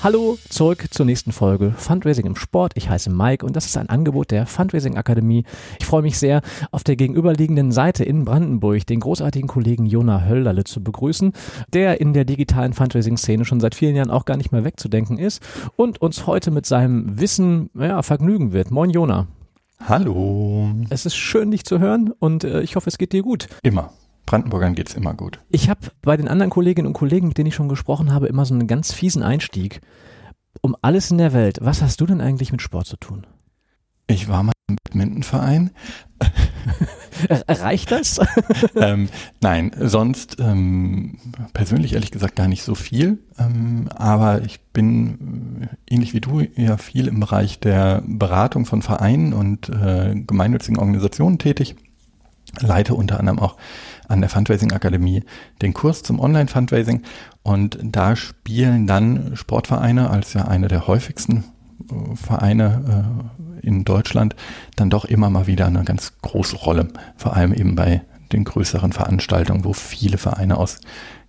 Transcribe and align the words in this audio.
Hallo, 0.00 0.38
zurück 0.48 0.86
zur 0.92 1.06
nächsten 1.06 1.32
Folge 1.32 1.74
Fundraising 1.76 2.24
im 2.24 2.36
Sport. 2.36 2.74
Ich 2.76 2.88
heiße 2.88 3.10
Mike 3.10 3.44
und 3.44 3.56
das 3.56 3.66
ist 3.66 3.76
ein 3.76 3.88
Angebot 3.88 4.30
der 4.30 4.46
Fundraising 4.46 4.96
Akademie. 4.96 5.42
Ich 5.80 5.86
freue 5.86 6.02
mich 6.02 6.20
sehr, 6.20 6.40
auf 6.70 6.84
der 6.84 6.94
gegenüberliegenden 6.94 7.72
Seite 7.72 8.04
in 8.04 8.24
Brandenburg 8.24 8.86
den 8.86 9.00
großartigen 9.00 9.48
Kollegen 9.48 9.86
Jona 9.86 10.24
Hölderle 10.24 10.62
zu 10.62 10.84
begrüßen, 10.84 11.32
der 11.72 12.00
in 12.00 12.12
der 12.12 12.24
digitalen 12.24 12.74
Fundraising-Szene 12.74 13.44
schon 13.44 13.58
seit 13.58 13.74
vielen 13.74 13.96
Jahren 13.96 14.12
auch 14.12 14.24
gar 14.24 14.36
nicht 14.36 14.52
mehr 14.52 14.62
wegzudenken 14.62 15.18
ist 15.18 15.42
und 15.74 16.00
uns 16.00 16.28
heute 16.28 16.52
mit 16.52 16.64
seinem 16.64 17.18
Wissen 17.18 17.68
ja, 17.74 18.00
vergnügen 18.02 18.52
wird. 18.52 18.70
Moin 18.70 18.90
Jona. 18.90 19.26
Hallo. 19.84 20.70
Es 20.90 21.06
ist 21.06 21.16
schön, 21.16 21.50
dich 21.50 21.64
zu 21.64 21.80
hören 21.80 22.12
und 22.20 22.44
äh, 22.44 22.60
ich 22.62 22.76
hoffe, 22.76 22.88
es 22.88 22.98
geht 22.98 23.12
dir 23.12 23.22
gut. 23.22 23.48
Immer. 23.64 23.90
Brandenburgern 24.28 24.74
geht's 24.74 24.92
immer 24.92 25.14
gut. 25.14 25.40
Ich 25.48 25.70
habe 25.70 25.80
bei 26.02 26.14
den 26.18 26.28
anderen 26.28 26.50
Kolleginnen 26.50 26.86
und 26.86 26.92
Kollegen, 26.92 27.28
mit 27.28 27.38
denen 27.38 27.46
ich 27.46 27.54
schon 27.54 27.70
gesprochen 27.70 28.12
habe, 28.12 28.26
immer 28.26 28.44
so 28.44 28.52
einen 28.52 28.66
ganz 28.66 28.92
fiesen 28.92 29.22
Einstieg. 29.22 29.80
Um 30.60 30.76
alles 30.82 31.10
in 31.10 31.16
der 31.16 31.32
Welt, 31.32 31.60
was 31.62 31.80
hast 31.80 31.98
du 32.02 32.04
denn 32.04 32.20
eigentlich 32.20 32.52
mit 32.52 32.60
Sport 32.60 32.86
zu 32.86 32.98
tun? 32.98 33.26
Ich 34.06 34.28
war 34.28 34.42
mal 34.42 34.52
im 34.68 34.76
Badmintonverein. 34.84 35.70
Reicht 37.48 37.90
das? 37.90 38.20
ähm, 38.76 39.08
nein, 39.40 39.70
sonst 39.80 40.36
ähm, 40.40 41.16
persönlich 41.54 41.94
ehrlich 41.94 42.10
gesagt 42.10 42.36
gar 42.36 42.48
nicht 42.48 42.64
so 42.64 42.74
viel. 42.74 43.20
Ähm, 43.38 43.88
aber 43.94 44.42
ich 44.42 44.60
bin 44.74 45.70
äh, 45.88 45.94
ähnlich 45.94 46.12
wie 46.12 46.20
du 46.20 46.40
ja 46.54 46.76
viel 46.76 47.08
im 47.08 47.20
Bereich 47.20 47.60
der 47.60 48.02
Beratung 48.06 48.66
von 48.66 48.82
Vereinen 48.82 49.32
und 49.32 49.70
äh, 49.70 50.14
gemeinnützigen 50.14 50.78
Organisationen 50.78 51.38
tätig. 51.38 51.76
Leite 52.60 52.94
unter 52.94 53.20
anderem 53.20 53.38
auch 53.38 53.56
an 54.08 54.20
der 54.20 54.30
Fundraising 54.30 54.72
Akademie 54.72 55.22
den 55.62 55.74
Kurs 55.74 56.02
zum 56.02 56.18
Online-Fundraising 56.18 57.02
und 57.42 57.78
da 57.82 58.16
spielen 58.16 58.86
dann 58.86 59.36
Sportvereine 59.36 60.10
als 60.10 60.32
ja 60.32 60.46
eine 60.46 60.68
der 60.68 60.86
häufigsten 60.86 61.44
äh, 61.90 62.16
Vereine 62.16 63.30
äh, 63.62 63.66
in 63.66 63.84
Deutschland 63.84 64.34
dann 64.76 64.90
doch 64.90 65.04
immer 65.04 65.30
mal 65.30 65.46
wieder 65.46 65.66
eine 65.66 65.84
ganz 65.84 66.14
große 66.22 66.56
Rolle, 66.56 66.88
vor 67.16 67.36
allem 67.36 67.52
eben 67.52 67.74
bei 67.74 68.02
den 68.32 68.44
größeren 68.44 68.92
Veranstaltungen, 68.92 69.64
wo 69.64 69.72
viele 69.72 70.18
Vereine 70.18 70.58
aus 70.58 70.80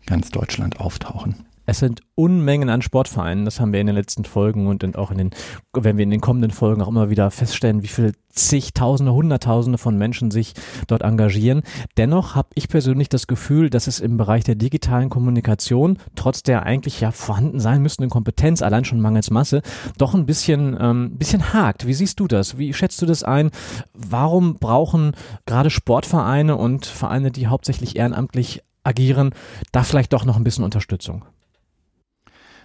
ganz 0.06 0.32
Deutschland 0.32 0.80
auftauchen. 0.80 1.46
Es 1.70 1.78
sind 1.78 2.02
Unmengen 2.16 2.68
an 2.68 2.82
Sportvereinen. 2.82 3.46
Das 3.46 3.60
haben 3.60 3.74
wir 3.74 3.80
in 3.80 3.86
den 3.86 3.96
letzten 3.96 4.26
Folgen 4.26 4.66
und 4.66 4.98
auch 4.98 5.12
in 5.12 5.20
den, 5.20 5.30
wenn 5.72 5.98
wir 5.98 6.04
in 6.04 6.10
den 6.10 6.20
kommenden 6.20 6.50
Folgen 6.50 6.82
auch 6.82 6.88
immer 6.88 7.12
wieder 7.12 7.30
feststellen, 7.30 7.84
wie 7.84 7.88
viele 7.88 8.14
zigtausende, 8.30 9.14
hunderttausende 9.14 9.78
von 9.78 9.96
Menschen 9.96 10.32
sich 10.32 10.56
dort 10.88 11.04
engagieren. 11.04 11.62
Dennoch 11.96 12.34
habe 12.34 12.50
ich 12.56 12.70
persönlich 12.70 13.08
das 13.08 13.28
Gefühl, 13.28 13.70
dass 13.70 13.86
es 13.86 14.00
im 14.00 14.18
Bereich 14.18 14.44
der 14.44 14.56
digitalen 14.56 15.10
Kommunikation, 15.12 16.00
trotz 16.16 16.42
der 16.42 16.64
eigentlich 16.64 17.02
ja 17.02 17.12
vorhanden 17.12 17.60
sein 17.60 17.84
müsstenden 17.84 18.10
Kompetenz, 18.10 18.64
allein 18.64 18.84
schon 18.84 19.00
mangels 19.00 19.30
Masse, 19.30 19.62
doch 20.00 20.16
ein 20.16 20.26
bisschen, 20.26 20.76
ähm, 20.82 21.20
bisschen 21.20 21.54
hakt. 21.54 21.86
Wie 21.86 21.94
siehst 21.94 22.20
du 22.20 22.28
das? 22.28 22.58
Wie 22.58 22.74
schätzt 22.74 23.00
du 23.00 23.06
das 23.06 23.24
ein? 23.24 23.52
Warum 23.94 24.56
brauchen 24.56 25.12
gerade 25.46 25.70
Sportvereine 25.70 26.56
und 26.56 26.88
Vereine, 26.88 27.30
die 27.30 27.46
hauptsächlich 27.46 27.96
ehrenamtlich 27.96 28.64
agieren, 28.84 29.36
da 29.72 29.84
vielleicht 29.84 30.14
doch 30.14 30.26
noch 30.26 30.36
ein 30.36 30.44
bisschen 30.44 30.64
Unterstützung? 30.64 31.26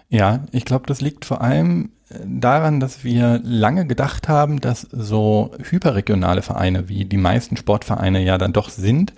Ja, 0.08 0.44
ich 0.52 0.64
glaube, 0.64 0.86
das 0.86 1.00
liegt 1.00 1.24
vor 1.24 1.41
allem 1.41 1.91
äh, 2.10 2.19
daran, 2.24 2.80
dass 2.80 3.05
wir 3.05 3.41
lange 3.42 3.86
gedacht 3.86 4.28
haben, 4.28 4.61
dass 4.61 4.83
so 4.83 5.52
hyperregionale 5.62 6.42
Vereine, 6.42 6.88
wie 6.88 7.05
die 7.05 7.16
meisten 7.16 7.56
Sportvereine 7.56 8.22
ja 8.22 8.38
dann 8.38 8.52
doch 8.52 8.69
sind, 8.69 9.12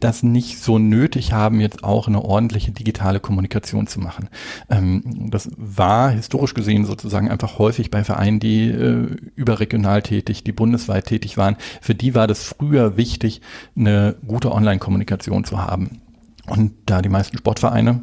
das 0.00 0.22
nicht 0.22 0.60
so 0.60 0.78
nötig 0.78 1.32
haben, 1.32 1.60
jetzt 1.60 1.84
auch 1.84 2.08
eine 2.08 2.22
ordentliche 2.22 2.72
digitale 2.72 3.20
Kommunikation 3.20 3.86
zu 3.86 4.00
machen. 4.00 4.28
Ähm, 4.68 5.28
das 5.30 5.50
war 5.56 6.10
historisch 6.10 6.54
gesehen 6.54 6.84
sozusagen 6.84 7.30
einfach 7.30 7.58
häufig 7.58 7.90
bei 7.90 8.04
Vereinen, 8.04 8.40
die 8.40 8.68
äh, 8.70 9.16
überregional 9.36 10.02
tätig, 10.02 10.44
die 10.44 10.52
bundesweit 10.52 11.06
tätig 11.06 11.36
waren. 11.36 11.56
Für 11.80 11.94
die 11.94 12.14
war 12.14 12.26
das 12.26 12.44
früher 12.44 12.96
wichtig, 12.96 13.40
eine 13.76 14.16
gute 14.26 14.52
Online-Kommunikation 14.52 15.44
zu 15.44 15.62
haben. 15.62 16.00
Und 16.46 16.72
da 16.86 17.00
die 17.00 17.08
meisten 17.08 17.38
Sportvereine 17.38 18.02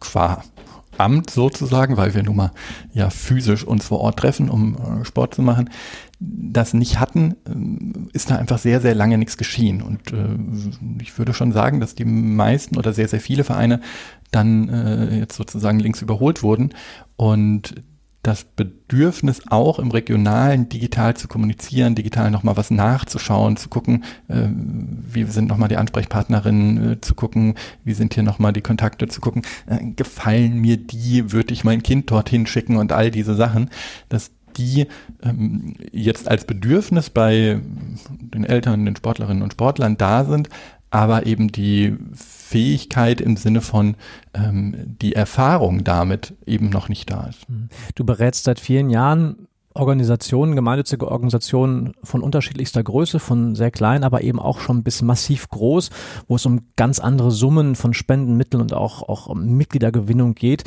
qua 0.00 0.42
Amt 0.98 1.30
sozusagen, 1.30 1.96
weil 1.96 2.14
wir 2.14 2.22
nun 2.22 2.36
mal 2.36 2.52
ja 2.92 3.10
physisch 3.10 3.64
uns 3.64 3.86
vor 3.86 4.00
Ort 4.00 4.18
treffen, 4.18 4.48
um 4.50 4.76
äh, 4.76 5.04
Sport 5.04 5.34
zu 5.34 5.42
machen, 5.42 5.70
das 6.20 6.74
nicht 6.74 6.98
hatten, 6.98 7.36
äh, 7.46 8.08
ist 8.12 8.30
da 8.30 8.36
einfach 8.36 8.58
sehr, 8.58 8.80
sehr 8.80 8.94
lange 8.94 9.18
nichts 9.18 9.36
geschehen. 9.36 9.82
Und 9.82 10.12
äh, 10.12 11.02
ich 11.02 11.16
würde 11.18 11.34
schon 11.34 11.52
sagen, 11.52 11.80
dass 11.80 11.94
die 11.94 12.04
meisten 12.04 12.76
oder 12.76 12.92
sehr, 12.92 13.08
sehr 13.08 13.20
viele 13.20 13.44
Vereine 13.44 13.80
dann 14.30 14.68
äh, 14.68 15.18
jetzt 15.18 15.36
sozusagen 15.36 15.80
links 15.80 16.02
überholt 16.02 16.42
wurden. 16.42 16.70
Und 17.16 17.74
das 18.22 18.44
Bedürfnis 18.44 19.42
auch 19.48 19.78
im 19.78 19.90
Regionalen 19.90 20.68
digital 20.68 21.16
zu 21.16 21.28
kommunizieren, 21.28 21.94
digital 21.94 22.30
nochmal 22.30 22.56
was 22.56 22.70
nachzuschauen, 22.70 23.56
zu 23.56 23.68
gucken, 23.68 24.04
äh, 24.28 24.48
wie 24.48 25.24
sind 25.24 25.48
nochmal 25.48 25.68
die 25.68 25.76
Ansprechpartnerinnen, 25.76 26.92
äh, 26.92 27.00
zu 27.00 27.14
gucken, 27.14 27.54
wie 27.84 27.94
sind 27.94 28.14
hier 28.14 28.24
nochmal 28.24 28.52
die 28.52 28.60
Kontakte, 28.60 29.06
zu 29.06 29.20
gucken, 29.20 29.42
äh, 29.66 29.92
gefallen 29.92 30.58
mir 30.60 30.76
die, 30.76 31.32
würde 31.32 31.54
ich 31.54 31.64
mein 31.64 31.82
Kind 31.82 32.10
dorthin 32.10 32.46
schicken 32.46 32.76
und 32.76 32.92
all 32.92 33.10
diese 33.10 33.34
Sachen, 33.34 33.70
dass 34.08 34.32
die 34.56 34.86
ähm, 35.22 35.74
jetzt 35.92 36.28
als 36.28 36.44
Bedürfnis 36.44 37.10
bei 37.10 37.60
den 38.08 38.44
Eltern, 38.44 38.84
den 38.84 38.96
Sportlerinnen 38.96 39.42
und 39.42 39.52
Sportlern 39.52 39.96
da 39.96 40.24
sind, 40.24 40.48
aber 40.90 41.26
eben 41.26 41.52
die 41.52 41.96
Fähigkeit 42.14 43.20
im 43.20 43.36
Sinne 43.36 43.60
von 43.60 43.96
ähm, 44.34 44.96
die 45.00 45.14
Erfahrung 45.14 45.84
damit 45.84 46.34
eben 46.46 46.70
noch 46.70 46.88
nicht 46.88 47.10
da 47.10 47.26
ist. 47.26 47.46
Hm. 47.48 47.68
Du 47.94 48.04
berätst 48.04 48.44
seit 48.44 48.60
vielen 48.60 48.90
Jahren 48.90 49.48
Organisationen, 49.74 50.56
gemeinnützige 50.56 51.08
Organisationen 51.08 51.92
von 52.02 52.22
unterschiedlichster 52.22 52.82
Größe, 52.82 53.20
von 53.20 53.54
sehr 53.54 53.70
klein, 53.70 54.02
aber 54.02 54.22
eben 54.22 54.40
auch 54.40 54.60
schon 54.60 54.82
bis 54.82 55.02
massiv 55.02 55.48
groß, 55.48 55.90
wo 56.26 56.36
es 56.36 56.46
um 56.46 56.62
ganz 56.76 56.98
andere 56.98 57.30
Summen 57.30 57.76
von 57.76 57.94
Spendenmitteln 57.94 58.60
und 58.60 58.72
auch, 58.72 59.08
auch 59.08 59.28
um 59.28 59.56
Mitgliedergewinnung 59.56 60.34
geht. 60.34 60.64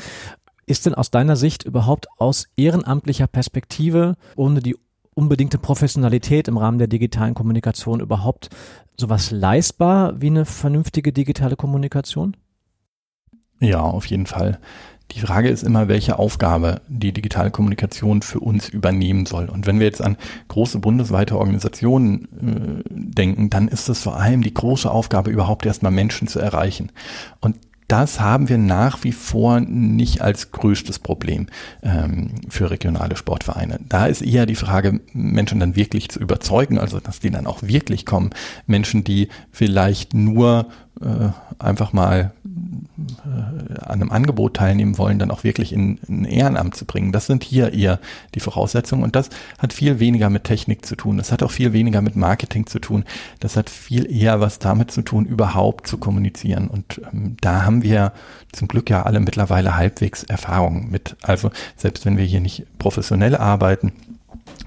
Ist 0.66 0.86
denn 0.86 0.96
aus 0.96 1.12
deiner 1.12 1.36
Sicht 1.36 1.64
überhaupt 1.64 2.08
aus 2.18 2.48
ehrenamtlicher 2.56 3.28
Perspektive, 3.28 4.16
ohne 4.36 4.62
die 4.62 4.78
unbedingte 5.22 5.60
Professionalität 5.60 6.48
im 6.48 6.58
Rahmen 6.58 6.80
der 6.80 6.88
digitalen 6.88 7.36
Kommunikation 7.36 8.00
überhaupt 8.00 8.50
sowas 8.98 9.30
leistbar 9.30 10.20
wie 10.20 10.28
eine 10.28 10.46
vernünftige 10.46 11.14
digitale 11.14 11.56
Kommunikation? 11.56 12.36
Ja, 13.60 13.82
auf 13.82 14.08
jeden 14.08 14.26
Fall. 14.26 14.60
Die 15.12 15.20
Frage 15.20 15.50
ist 15.50 15.62
immer, 15.62 15.88
welche 15.88 16.18
Aufgabe 16.18 16.82
die 16.88 17.12
digitale 17.12 17.52
Kommunikation 17.52 18.24
für 18.24 18.40
uns 18.40 18.70
übernehmen 18.70 19.28
soll. 19.28 19.48
Und 19.50 19.68
wenn 19.68 19.80
wir 19.80 19.86
jetzt 19.86 20.02
an 20.02 20.18
große 20.48 20.80
bundesweite 20.80 21.38
Organisationen 21.38 22.82
äh, 22.88 22.90
denken, 22.90 23.52
dann 23.52 23.68
ist 23.68 23.90
es 23.90 24.02
vor 24.02 24.18
allem 24.18 24.42
die 24.42 24.54
große 24.54 24.90
Aufgabe, 24.90 25.30
überhaupt 25.30 25.66
erstmal 25.66 25.92
Menschen 25.92 26.28
zu 26.28 26.40
erreichen. 26.40 26.92
Und 27.42 27.58
das 27.92 28.22
haben 28.22 28.48
wir 28.48 28.58
nach 28.58 29.04
wie 29.04 29.12
vor 29.12 29.60
nicht 29.60 30.22
als 30.22 30.52
größtes 30.52 31.00
Problem 31.00 31.48
ähm, 31.84 32.36
für 32.48 32.72
regionale 32.72 33.18
Sportvereine. 33.18 33.80
Da 33.90 34.06
ist 34.06 34.22
eher 34.22 34.46
die 34.46 34.56
Frage, 34.56 35.02
Menschen 35.12 35.60
dann 35.60 35.76
wirklich 35.76 36.08
zu 36.08 36.20
überzeugen, 36.20 36.80
also 36.80 37.02
dass 37.02 37.20
die 37.20 37.32
dann 37.32 37.48
auch 37.48 37.64
wirklich 37.64 38.06
kommen. 38.06 38.30
Menschen, 38.66 39.04
die 39.04 39.28
vielleicht 39.52 40.14
nur 40.14 40.68
äh, 41.02 41.30
einfach 41.60 41.92
mal 41.92 42.32
an 43.82 44.02
einem 44.02 44.12
Angebot 44.12 44.56
teilnehmen 44.56 44.98
wollen, 44.98 45.20
dann 45.20 45.32
auch 45.32 45.44
wirklich 45.44 45.74
in, 45.74 45.98
in 46.08 46.26
Ehrenamt 46.26 46.76
zu 46.76 46.86
bringen. 46.86 47.12
Das 47.12 47.26
sind 47.26 47.44
hier 47.44 47.74
eher 47.74 48.00
die 48.36 48.40
Voraussetzungen 48.40 49.04
und 49.04 49.16
das 49.16 49.30
hat 49.60 49.74
viel 49.74 50.00
weniger 50.00 50.30
mit 50.30 50.44
Technik 50.44 50.86
zu 50.86 50.96
tun. 50.96 51.18
Das 51.18 51.32
hat 51.32 51.44
auch 51.44 51.52
viel 51.52 51.74
weniger 51.74 52.02
mit 52.02 52.16
Marketing 52.16 52.68
zu 52.68 52.80
tun. 52.80 53.04
Das 53.40 53.58
hat 53.58 53.70
viel 53.70 54.12
eher 54.12 54.40
was 54.40 54.60
damit 54.60 54.92
zu 54.92 55.02
tun, 55.02 55.26
überhaupt 55.26 55.88
zu 55.88 55.98
kommunizieren. 55.98 56.68
Und 56.68 57.02
ähm, 57.12 57.38
da 57.42 57.64
haben 57.64 57.84
wir 57.84 58.14
zum 58.52 58.68
Glück 58.68 58.90
ja 58.90 59.04
alle 59.04 59.20
mittlerweile 59.20 59.76
halbwegs 59.76 60.24
Erfahrung 60.24 60.90
mit. 60.90 61.16
Also 61.22 61.52
selbst 61.76 62.06
wenn 62.06 62.18
wir 62.18 62.26
hier 62.26 62.42
nicht 62.42 62.66
professionell 62.80 63.36
arbeiten, 63.36 63.94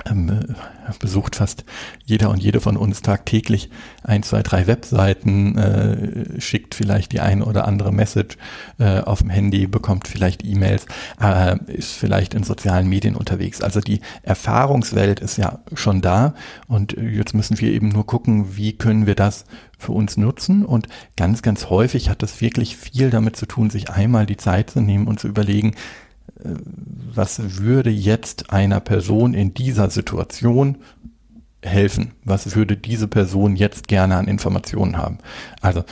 ähm, 0.07 0.29
äh, 0.29 0.93
besucht 0.99 1.37
fast 1.37 1.65
jeder 2.05 2.31
und 2.31 2.43
jede 2.43 2.61
von 2.61 2.77
uns 2.77 3.03
tagtäglich 3.03 3.71
ein, 4.03 4.23
zwei, 4.23 4.43
drei 4.43 4.67
Webseiten, 4.67 5.57
äh, 5.57 6.41
schickt 6.41 6.75
vielleicht 6.75 7.13
die 7.13 7.21
eine 7.21 7.45
oder 7.45 7.67
andere 7.67 7.93
Message 7.93 8.37
äh, 8.79 9.01
auf 9.01 9.21
dem 9.21 9.31
Handy, 9.31 9.67
bekommt 9.67 10.09
vielleicht 10.09 10.45
E-Mails, 10.45 10.87
äh, 11.21 11.57
ist 11.67 11.93
vielleicht 11.93 12.35
in 12.35 12.45
sozialen 12.45 12.89
Medien 12.89 13.17
unterwegs. 13.17 13.61
Also 13.61 13.81
die 13.81 14.01
Erfahrungswelt 14.23 15.21
ist 15.21 15.39
ja 15.39 15.61
schon 15.75 16.01
da 16.01 16.35
und 16.69 16.93
jetzt 16.93 17.35
müssen 17.35 17.59
wir 17.61 17.71
eben 17.71 17.89
nur 17.89 18.07
gucken, 18.07 18.57
wie 18.57 18.77
können 18.77 19.07
wir 19.07 19.15
das 19.15 19.45
für 19.79 19.93
uns 19.93 20.17
nutzen 20.17 20.65
und 20.65 20.89
ganz, 21.17 21.43
ganz 21.43 21.69
häufig 21.69 22.09
hat 22.09 22.23
das 22.23 22.41
wirklich 22.41 22.77
viel 22.77 23.11
damit 23.11 23.37
zu 23.37 23.47
tun, 23.47 23.71
sich 23.71 23.91
einmal 23.91 24.27
die 24.27 24.37
Zeit 24.37 24.71
zu 24.71 24.81
nehmen 24.81 25.07
und 25.07 25.21
zu 25.21 25.29
überlegen, 25.29 25.75
was 27.15 27.59
würde 27.61 27.91
jetzt 27.91 28.51
einer 28.51 28.81
Person 28.81 29.35
in 29.35 29.55
dieser 29.55 29.91
Situation 29.91 30.79
helfen? 31.65 32.13
Was 32.25 32.55
würde 32.55 32.77
diese 32.77 33.09
Person 33.09 33.57
jetzt 33.57 33.89
gerne 33.89 34.17
an 34.17 34.29
Informationen 34.29 34.97
haben? 34.99 35.19
Also 35.61 35.85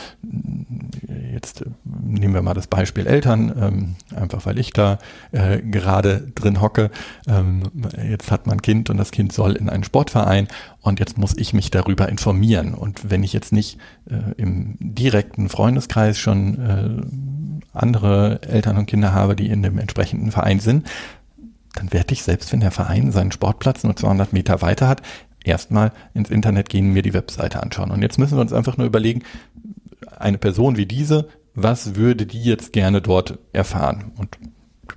jetzt 1.32 1.64
nehmen 1.84 2.34
wir 2.34 2.42
mal 2.42 2.54
das 2.54 2.66
Beispiel 2.66 3.06
Eltern, 3.06 3.52
ähm, 3.58 3.96
einfach 4.14 4.46
weil 4.46 4.58
ich 4.58 4.72
da 4.72 4.98
äh, 5.32 5.60
gerade 5.60 6.28
drin 6.34 6.60
hocke. 6.60 6.90
Ähm, 7.26 7.62
jetzt 8.08 8.30
hat 8.30 8.46
man 8.46 8.58
ein 8.58 8.62
Kind 8.62 8.90
und 8.90 8.96
das 8.96 9.10
Kind 9.10 9.32
soll 9.32 9.52
in 9.52 9.68
einen 9.68 9.84
Sportverein 9.84 10.48
und 10.80 11.00
jetzt 11.00 11.18
muss 11.18 11.36
ich 11.36 11.52
mich 11.52 11.70
darüber 11.70 12.08
informieren. 12.08 12.74
Und 12.74 13.10
wenn 13.10 13.22
ich 13.22 13.32
jetzt 13.32 13.52
nicht 13.52 13.78
äh, 14.10 14.32
im 14.36 14.76
direkten 14.80 15.48
Freundeskreis 15.48 16.18
schon 16.18 16.58
äh, 16.60 17.76
andere 17.76 18.40
Eltern 18.42 18.76
und 18.76 18.86
Kinder 18.86 19.12
habe, 19.12 19.36
die 19.36 19.48
in 19.48 19.62
dem 19.62 19.78
entsprechenden 19.78 20.30
Verein 20.30 20.60
sind, 20.60 20.86
dann 21.74 21.92
werde 21.92 22.12
ich, 22.12 22.22
selbst 22.22 22.52
wenn 22.52 22.60
der 22.60 22.70
Verein 22.70 23.12
seinen 23.12 23.32
Sportplatz 23.32 23.82
nur 23.82 23.96
200 23.96 24.32
Meter 24.32 24.60
weiter 24.60 24.88
hat, 24.88 25.02
erstmal 25.44 25.92
ins 26.14 26.30
Internet 26.30 26.68
gehen, 26.68 26.92
mir 26.92 27.02
die 27.02 27.14
Webseite 27.14 27.62
anschauen. 27.62 27.90
Und 27.90 28.02
jetzt 28.02 28.18
müssen 28.18 28.36
wir 28.36 28.42
uns 28.42 28.52
einfach 28.52 28.76
nur 28.76 28.86
überlegen, 28.86 29.22
eine 30.18 30.38
Person 30.38 30.76
wie 30.76 30.86
diese, 30.86 31.28
was 31.54 31.96
würde 31.96 32.26
die 32.26 32.42
jetzt 32.42 32.72
gerne 32.72 33.02
dort 33.02 33.38
erfahren? 33.52 34.12
Und 34.16 34.38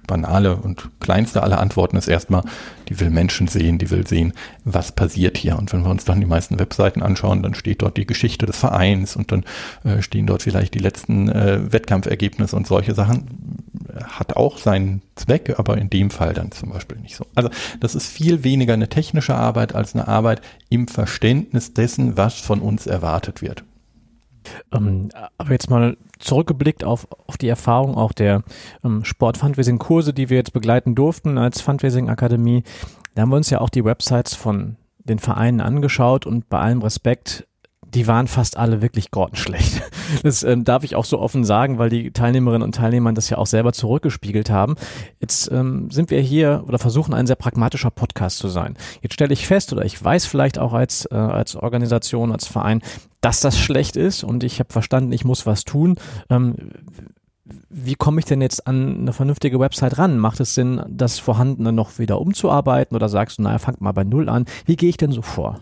banale 0.07 0.55
und 0.55 0.89
kleinste 0.99 1.43
aller 1.43 1.59
Antworten 1.59 1.97
ist 1.97 2.07
erstmal, 2.07 2.43
die 2.89 2.99
will 2.99 3.09
Menschen 3.09 3.47
sehen, 3.47 3.77
die 3.77 3.89
will 3.91 4.05
sehen, 4.05 4.33
was 4.63 4.91
passiert 4.91 5.37
hier. 5.37 5.57
Und 5.57 5.71
wenn 5.73 5.83
wir 5.83 5.89
uns 5.89 6.05
dann 6.05 6.19
die 6.19 6.25
meisten 6.25 6.59
Webseiten 6.59 7.01
anschauen, 7.01 7.43
dann 7.43 7.53
steht 7.53 7.81
dort 7.81 7.97
die 7.97 8.05
Geschichte 8.05 8.45
des 8.45 8.57
Vereins 8.57 9.15
und 9.15 9.31
dann 9.31 9.43
äh, 9.83 10.01
stehen 10.01 10.27
dort 10.27 10.43
vielleicht 10.43 10.73
die 10.73 10.79
letzten 10.79 11.29
äh, 11.29 11.71
Wettkampfergebnisse 11.71 12.55
und 12.55 12.67
solche 12.67 12.93
Sachen. 12.93 13.63
Hat 14.03 14.35
auch 14.35 14.57
seinen 14.57 15.01
Zweck, 15.15 15.55
aber 15.57 15.77
in 15.77 15.89
dem 15.89 16.09
Fall 16.09 16.33
dann 16.33 16.51
zum 16.51 16.69
Beispiel 16.71 16.97
nicht 16.97 17.15
so. 17.15 17.25
Also 17.35 17.49
das 17.79 17.95
ist 17.95 18.07
viel 18.07 18.43
weniger 18.43 18.73
eine 18.73 18.89
technische 18.89 19.35
Arbeit 19.35 19.73
als 19.73 19.93
eine 19.93 20.07
Arbeit 20.07 20.41
im 20.69 20.87
Verständnis 20.87 21.73
dessen, 21.73 22.17
was 22.17 22.39
von 22.39 22.59
uns 22.59 22.87
erwartet 22.87 23.41
wird. 23.41 23.63
Ähm, 24.73 25.09
aber 25.37 25.51
jetzt 25.51 25.69
mal 25.69 25.97
zurückgeblickt 26.19 26.83
auf, 26.83 27.07
auf 27.27 27.37
die 27.37 27.47
Erfahrung 27.47 27.95
auch 27.95 28.13
der 28.13 28.43
ähm, 28.83 29.03
Sport-Fundraising-Kurse, 29.03 30.13
die 30.13 30.29
wir 30.29 30.37
jetzt 30.37 30.53
begleiten 30.53 30.95
durften 30.95 31.37
als 31.37 31.61
Fundraising-Akademie. 31.61 32.63
Da 33.13 33.21
haben 33.21 33.29
wir 33.29 33.37
uns 33.37 33.49
ja 33.49 33.61
auch 33.61 33.69
die 33.69 33.85
Websites 33.85 34.35
von 34.35 34.77
den 34.99 35.19
Vereinen 35.19 35.61
angeschaut 35.61 36.25
und 36.25 36.49
bei 36.49 36.59
allem 36.59 36.81
Respekt 36.81 37.47
die 37.95 38.07
waren 38.07 38.27
fast 38.27 38.57
alle 38.57 38.81
wirklich 38.81 39.11
grottenschlecht. 39.11 39.81
Das 40.21 40.43
ähm, 40.43 40.63
darf 40.63 40.83
ich 40.83 40.95
auch 40.95 41.03
so 41.03 41.19
offen 41.19 41.43
sagen, 41.43 41.79
weil 41.79 41.89
die 41.89 42.11
Teilnehmerinnen 42.11 42.61
und 42.61 42.75
Teilnehmer 42.75 43.11
das 43.13 43.29
ja 43.29 43.39
auch 43.39 43.47
selber 43.47 43.73
zurückgespiegelt 43.73 44.51
haben. 44.51 44.75
Jetzt 45.19 45.51
ähm, 45.51 45.89
sind 45.89 46.11
wir 46.11 46.21
hier 46.21 46.63
oder 46.67 46.77
versuchen 46.77 47.13
ein 47.13 47.25
sehr 47.25 47.35
pragmatischer 47.35 47.89
Podcast 47.89 48.37
zu 48.37 48.47
sein. 48.47 48.77
Jetzt 49.01 49.13
stelle 49.13 49.33
ich 49.33 49.47
fest 49.47 49.73
oder 49.73 49.83
ich 49.83 50.01
weiß 50.01 50.27
vielleicht 50.27 50.59
auch 50.59 50.73
als, 50.73 51.07
äh, 51.11 51.15
als 51.15 51.55
Organisation, 51.55 52.31
als 52.31 52.45
Verein, 52.45 52.81
dass 53.19 53.41
das 53.41 53.57
schlecht 53.57 53.95
ist 53.97 54.23
und 54.23 54.43
ich 54.43 54.59
habe 54.59 54.71
verstanden, 54.71 55.11
ich 55.11 55.25
muss 55.25 55.47
was 55.47 55.63
tun. 55.63 55.95
Ähm, 56.29 56.55
wie 57.69 57.95
komme 57.95 58.19
ich 58.19 58.25
denn 58.25 58.41
jetzt 58.41 58.67
an 58.67 58.99
eine 58.99 59.13
vernünftige 59.13 59.59
Website 59.59 59.97
ran? 59.97 60.19
Macht 60.19 60.39
es 60.39 60.53
Sinn, 60.53 60.83
das 60.87 61.17
Vorhandene 61.19 61.71
noch 61.71 61.97
wieder 61.97 62.21
umzuarbeiten 62.21 62.95
oder 62.95 63.09
sagst 63.09 63.39
du, 63.39 63.43
naja, 63.43 63.57
fangt 63.57 63.81
mal 63.81 63.91
bei 63.91 64.03
Null 64.03 64.29
an? 64.29 64.45
Wie 64.65 64.75
gehe 64.75 64.89
ich 64.89 64.97
denn 64.97 65.11
so 65.11 65.23
vor? 65.23 65.61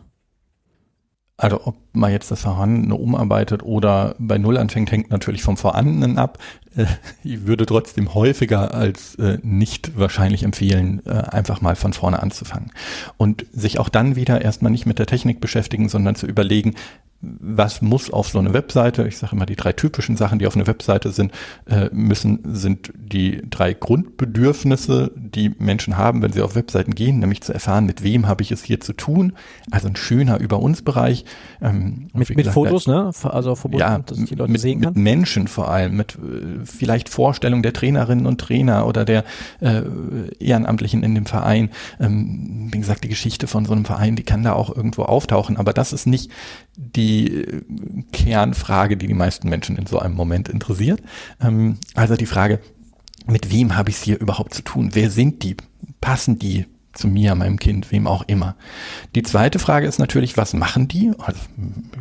Also 1.35 1.65
ob 1.65 1.75
man 1.93 2.11
jetzt 2.11 2.29
das 2.29 2.41
Vorhandene 2.41 2.93
umarbeitet 2.93 3.63
oder 3.63 4.15
bei 4.19 4.37
Null 4.37 4.57
anfängt, 4.57 4.91
hängt 4.91 5.09
natürlich 5.09 5.41
vom 5.41 5.57
Vorhandenen 5.57 6.19
ab. 6.19 6.37
Äh, 6.75 6.85
ich 7.23 7.47
würde 7.47 7.65
trotzdem 7.65 8.13
häufiger 8.13 8.73
als 8.73 9.15
äh, 9.15 9.39
nicht 9.41 9.97
wahrscheinlich 9.97 10.43
empfehlen, 10.43 11.01
äh, 11.05 11.09
einfach 11.09 11.59
mal 11.61 11.75
von 11.75 11.93
vorne 11.93 12.21
anzufangen. 12.21 12.71
Und 13.17 13.45
sich 13.51 13.79
auch 13.79 13.89
dann 13.89 14.15
wieder 14.15 14.41
erstmal 14.41 14.71
nicht 14.71 14.85
mit 14.85 14.99
der 14.99 15.07
Technik 15.07 15.41
beschäftigen, 15.41 15.89
sondern 15.89 16.15
zu 16.15 16.27
überlegen, 16.27 16.75
was 17.23 17.81
muss 17.81 18.11
auf 18.11 18.27
so 18.27 18.39
eine 18.39 18.53
Webseite, 18.53 19.07
ich 19.07 19.17
sage 19.17 19.35
immer, 19.35 19.45
die 19.45 19.55
drei 19.55 19.71
typischen 19.71 20.17
Sachen, 20.17 20.39
die 20.39 20.47
auf 20.47 20.55
eine 20.55 20.67
Webseite 20.67 21.11
sind, 21.11 21.31
äh, 21.65 21.89
müssen, 21.93 22.39
sind 22.53 22.91
die 22.95 23.41
drei 23.49 23.73
Grundbedürfnisse, 23.73 25.11
die 25.15 25.51
Menschen 25.57 25.97
haben, 25.97 26.21
wenn 26.21 26.33
sie 26.33 26.41
auf 26.41 26.55
Webseiten 26.55 26.93
gehen, 26.95 27.19
nämlich 27.19 27.41
zu 27.41 27.53
erfahren, 27.53 27.85
mit 27.85 28.03
wem 28.03 28.27
habe 28.27 28.43
ich 28.43 28.51
es 28.51 28.63
hier 28.63 28.81
zu 28.81 28.91
tun. 28.93 29.33
Also 29.71 29.87
ein 29.87 29.95
schöner 29.95 30.39
Über 30.39 30.59
uns 30.59 30.81
Bereich. 30.81 31.23
Ähm, 31.61 32.09
mit, 32.13 32.29
mit 32.29 32.37
gesagt, 32.39 32.53
Fotos, 32.53 32.87
ne? 32.87 33.11
Also 33.23 33.55
verbunden, 33.55 33.79
ja, 33.79 33.99
dass 33.99 34.17
die 34.17 34.35
Leute 34.35 34.51
mit, 34.51 34.59
sehen 34.59 34.81
kann. 34.81 34.93
Mit 34.93 35.03
Menschen 35.03 35.47
vor 35.47 35.71
allem, 35.71 35.95
mit 35.95 36.15
äh, 36.15 36.65
vielleicht 36.65 37.07
Vorstellungen 37.07 37.63
der 37.63 37.71
Trainerinnen 37.71 38.25
und 38.25 38.41
Trainer 38.41 38.85
oder 38.85 39.05
der 39.05 39.23
äh, 39.61 39.83
Ehrenamtlichen 40.39 41.03
in 41.03 41.15
dem 41.15 41.25
Verein. 41.25 41.69
Ähm, 42.01 42.69
wie 42.71 42.79
gesagt, 42.79 43.05
die 43.05 43.09
Geschichte 43.09 43.47
von 43.47 43.65
so 43.65 43.71
einem 43.71 43.85
Verein, 43.85 44.17
die 44.17 44.23
kann 44.23 44.43
da 44.43 44.53
auch 44.53 44.75
irgendwo 44.75 45.03
auftauchen, 45.03 45.55
aber 45.55 45.71
das 45.71 45.93
ist 45.93 46.05
nicht 46.05 46.29
die 46.75 47.45
Kernfrage, 48.11 48.97
die 48.97 49.07
die 49.07 49.13
meisten 49.13 49.49
Menschen 49.49 49.77
in 49.77 49.85
so 49.85 49.99
einem 49.99 50.15
Moment 50.15 50.49
interessiert. 50.49 51.01
Ähm, 51.41 51.77
also 51.93 52.15
die 52.15 52.25
Frage, 52.25 52.59
mit 53.27 53.51
wem 53.51 53.75
habe 53.75 53.89
ich 53.89 53.97
es 53.97 54.03
hier 54.03 54.19
überhaupt 54.19 54.53
zu 54.53 54.63
tun? 54.63 54.89
Wer 54.93 55.09
sind 55.09 55.43
die? 55.43 55.55
Passen 56.01 56.39
die 56.39 56.65
zu 56.93 57.07
mir, 57.07 57.35
meinem 57.35 57.59
Kind, 57.59 57.91
wem 57.91 58.07
auch 58.07 58.23
immer. 58.27 58.55
Die 59.15 59.23
zweite 59.23 59.59
Frage 59.59 59.87
ist 59.87 59.99
natürlich, 59.99 60.37
was 60.37 60.53
machen 60.53 60.87
die? 60.87 61.11
Also, 61.17 61.39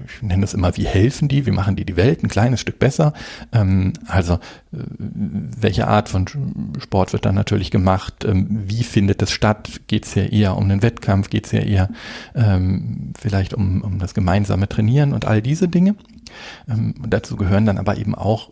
ich 0.06 0.22
nenne 0.22 0.42
das 0.42 0.54
immer, 0.54 0.76
wie 0.76 0.86
helfen 0.86 1.28
die? 1.28 1.46
Wie 1.46 1.50
machen 1.50 1.76
die 1.76 1.84
die 1.84 1.96
Welt 1.96 2.22
ein 2.22 2.28
kleines 2.28 2.60
Stück 2.60 2.78
besser? 2.78 3.14
Ähm, 3.52 3.94
also, 4.06 4.34
äh, 4.34 4.38
welche 4.98 5.88
Art 5.88 6.08
von 6.08 6.26
Sport 6.78 7.12
wird 7.12 7.24
dann 7.24 7.34
natürlich 7.34 7.70
gemacht? 7.70 8.24
Ähm, 8.24 8.62
wie 8.66 8.84
findet 8.84 9.22
es 9.22 9.30
statt? 9.30 9.80
Geht 9.86 10.04
es 10.06 10.14
ja 10.14 10.24
eher 10.24 10.56
um 10.56 10.64
einen 10.64 10.82
Wettkampf? 10.82 11.30
Geht 11.30 11.46
es 11.46 11.52
ja 11.52 11.60
eher 11.60 11.88
ähm, 12.34 13.12
vielleicht 13.18 13.54
um, 13.54 13.82
um 13.82 13.98
das 13.98 14.14
gemeinsame 14.14 14.68
Trainieren 14.68 15.12
und 15.12 15.24
all 15.24 15.42
diese 15.42 15.68
Dinge? 15.68 15.94
Dazu 17.06 17.36
gehören 17.36 17.66
dann 17.66 17.76
aber 17.76 17.98
eben 17.98 18.14
auch 18.14 18.50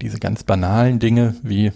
diese 0.00 0.18
ganz 0.18 0.44
banalen 0.44 0.98
Dinge 0.98 1.34
wie 1.42 1.72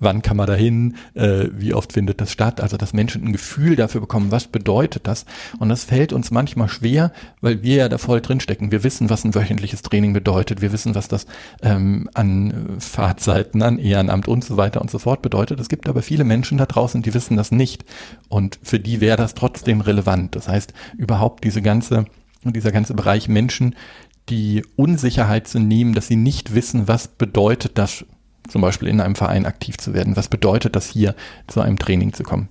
wann 0.00 0.22
kann 0.22 0.36
man 0.36 0.46
dahin, 0.46 0.96
äh, 1.14 1.48
wie 1.52 1.74
oft 1.74 1.92
findet 1.92 2.20
das 2.20 2.32
statt, 2.32 2.60
also 2.60 2.76
dass 2.76 2.92
Menschen 2.92 3.24
ein 3.24 3.32
Gefühl 3.32 3.76
dafür 3.76 4.00
bekommen, 4.00 4.30
was 4.30 4.48
bedeutet 4.48 5.06
das. 5.06 5.24
Und 5.58 5.68
das 5.68 5.84
fällt 5.84 6.12
uns 6.12 6.30
manchmal 6.30 6.68
schwer, 6.68 7.12
weil 7.40 7.62
wir 7.62 7.76
ja 7.76 7.88
da 7.88 7.98
voll 7.98 8.20
drinstecken. 8.20 8.72
Wir 8.72 8.84
wissen, 8.84 9.10
was 9.10 9.24
ein 9.24 9.34
wöchentliches 9.34 9.82
Training 9.82 10.12
bedeutet, 10.12 10.60
wir 10.60 10.72
wissen, 10.72 10.94
was 10.94 11.08
das 11.08 11.26
ähm, 11.62 12.08
an 12.14 12.76
Fahrzeiten, 12.78 13.62
an 13.62 13.78
Ehrenamt 13.78 14.28
und 14.28 14.44
so 14.44 14.56
weiter 14.56 14.80
und 14.80 14.90
so 14.90 14.98
fort 14.98 15.22
bedeutet. 15.22 15.60
Es 15.60 15.68
gibt 15.68 15.88
aber 15.88 16.02
viele 16.02 16.24
Menschen 16.24 16.58
da 16.58 16.66
draußen, 16.66 17.02
die 17.02 17.14
wissen 17.14 17.36
das 17.36 17.50
nicht. 17.50 17.84
Und 18.28 18.58
für 18.62 18.78
die 18.78 19.00
wäre 19.00 19.16
das 19.16 19.34
trotzdem 19.34 19.80
relevant. 19.80 20.34
Das 20.36 20.48
heißt, 20.48 20.72
überhaupt 20.96 21.44
diese 21.44 21.62
ganze, 21.62 22.06
dieser 22.44 22.72
ganze 22.72 22.94
Bereich 22.94 23.28
Menschen, 23.28 23.74
die 24.28 24.64
Unsicherheit 24.76 25.46
zu 25.46 25.58
nehmen, 25.58 25.94
dass 25.94 26.08
sie 26.08 26.16
nicht 26.16 26.54
wissen, 26.54 26.88
was 26.88 27.08
bedeutet 27.08 27.78
das 27.78 28.04
zum 28.48 28.62
Beispiel 28.62 28.88
in 28.88 29.00
einem 29.00 29.14
Verein 29.14 29.46
aktiv 29.46 29.78
zu 29.78 29.94
werden. 29.94 30.16
Was 30.16 30.28
bedeutet 30.28 30.76
das 30.76 30.88
hier, 30.88 31.14
zu 31.46 31.60
einem 31.60 31.78
Training 31.78 32.12
zu 32.12 32.22
kommen? 32.22 32.48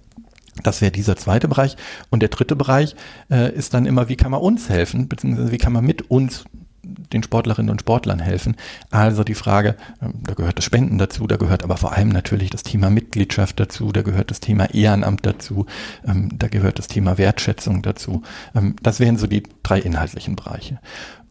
Das 0.64 0.82
wäre 0.82 0.92
dieser 0.92 1.18
zweite 1.18 1.48
Bereich. 1.48 1.76
Und 2.10 2.22
der 2.22 2.30
dritte 2.30 2.56
Bereich 2.56 2.96
äh, 3.30 3.54
ist 3.54 3.74
dann 3.74 3.86
immer, 3.86 4.08
wie 4.10 4.16
kann 4.16 4.32
man 4.32 4.42
uns 4.42 4.70
helfen, 4.70 5.08
beziehungsweise 5.08 5.52
wie 5.52 5.58
kann 5.58 5.74
man 5.74 5.86
mit 5.86 6.10
uns 6.10 6.46
den 6.86 7.24
Sportlerinnen 7.24 7.72
und 7.72 7.82
Sportlern 7.82 8.20
helfen. 8.20 8.56
Also 8.92 9.24
die 9.24 9.36
Frage, 9.36 9.76
äh, 10.02 10.08
da 10.24 10.34
gehört 10.34 10.58
das 10.58 10.66
Spenden 10.66 10.98
dazu, 10.98 11.28
da 11.28 11.38
gehört 11.38 11.64
aber 11.64 11.78
vor 11.78 11.94
allem 11.94 12.10
natürlich 12.10 12.50
das 12.50 12.64
Thema 12.64 12.90
Mitgliedschaft 12.90 13.60
dazu, 13.60 13.92
da 13.92 14.02
gehört 14.02 14.32
das 14.32 14.40
Thema 14.40 14.74
Ehrenamt 14.74 15.26
dazu, 15.26 15.66
ähm, 16.06 16.30
da 16.38 16.48
gehört 16.48 16.80
das 16.80 16.88
Thema 16.88 17.18
Wertschätzung 17.18 17.82
dazu. 17.82 18.22
Ähm, 18.54 18.76
das 18.82 19.00
wären 19.00 19.18
so 19.18 19.28
die 19.28 19.44
drei 19.64 19.80
inhaltlichen 19.80 20.36
Bereiche. 20.36 20.80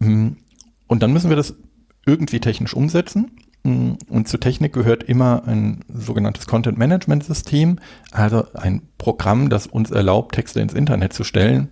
Ähm, 0.01 0.37
und 0.87 1.03
dann 1.03 1.13
müssen 1.13 1.31
wir 1.31 1.37
das 1.37 1.55
irgendwie 2.07 2.41
technisch 2.41 2.75
umsetzen. 2.75 3.31
Und 3.65 4.29
zur 4.29 4.41
Technik 4.41 4.75
gehört 4.75 5.05
immer 5.05 5.45
ein 5.47 5.87
sogenanntes 5.89 6.47
Content 6.47 6.77
Management 6.77 7.25
System, 7.25 7.79
also 8.11 8.45
ein 8.53 8.83
Programm, 8.99 9.49
das 9.49 9.67
uns 9.67 9.91
erlaubt, 9.91 10.35
Texte 10.35 10.61
ins 10.61 10.75
Internet 10.75 11.15
zu 11.15 11.25
stellen, 11.25 11.69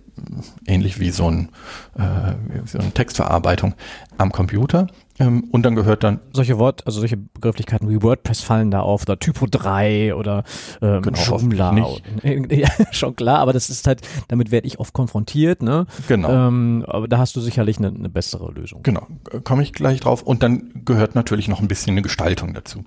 ähnlich 0.65 0.99
wie 0.99 1.11
so, 1.11 1.29
ein, 1.29 1.49
äh, 1.95 2.33
wie 2.47 2.67
so 2.67 2.79
eine 2.79 2.91
Textverarbeitung 2.91 3.75
am 4.17 4.31
Computer. 4.31 4.87
Ähm, 5.19 5.43
und 5.51 5.63
dann 5.63 5.75
gehört 5.75 6.03
dann. 6.03 6.19
Solche 6.31 6.57
Wort, 6.57 6.85
also 6.87 6.99
solche 6.99 7.17
Begrifflichkeiten 7.17 7.89
wie 7.89 8.01
WordPress 8.01 8.41
fallen 8.41 8.71
da 8.71 8.79
auf, 8.79 9.03
oder 9.03 9.19
Typo 9.19 9.45
3 9.49 10.15
oder 10.15 10.43
ähm, 10.81 11.01
genau, 11.01 11.19
Joomla. 11.19 11.87
ja, 12.49 12.69
schon 12.91 13.15
klar, 13.15 13.39
aber 13.39 13.53
das 13.53 13.69
ist 13.69 13.85
halt, 13.85 14.01
damit 14.27 14.51
werde 14.51 14.65
ich 14.67 14.79
oft 14.79 14.93
konfrontiert, 14.93 15.61
ne? 15.61 15.85
Genau. 16.07 16.47
Ähm, 16.47 16.83
aber 16.87 17.07
da 17.07 17.19
hast 17.19 17.35
du 17.35 17.41
sicherlich 17.41 17.77
eine, 17.77 17.89
eine 17.89 18.09
bessere 18.09 18.51
Lösung. 18.51 18.81
Genau, 18.83 19.07
komme 19.43 19.61
ich 19.63 19.73
gleich 19.73 19.99
drauf. 19.99 20.23
Und 20.23 20.41
dann 20.41 20.71
gehört 20.85 21.15
natürlich 21.15 21.47
noch 21.47 21.59
ein 21.59 21.67
bisschen 21.67 21.91
eine 21.91 22.01
Gestaltung 22.01 22.53
dazu. 22.53 22.83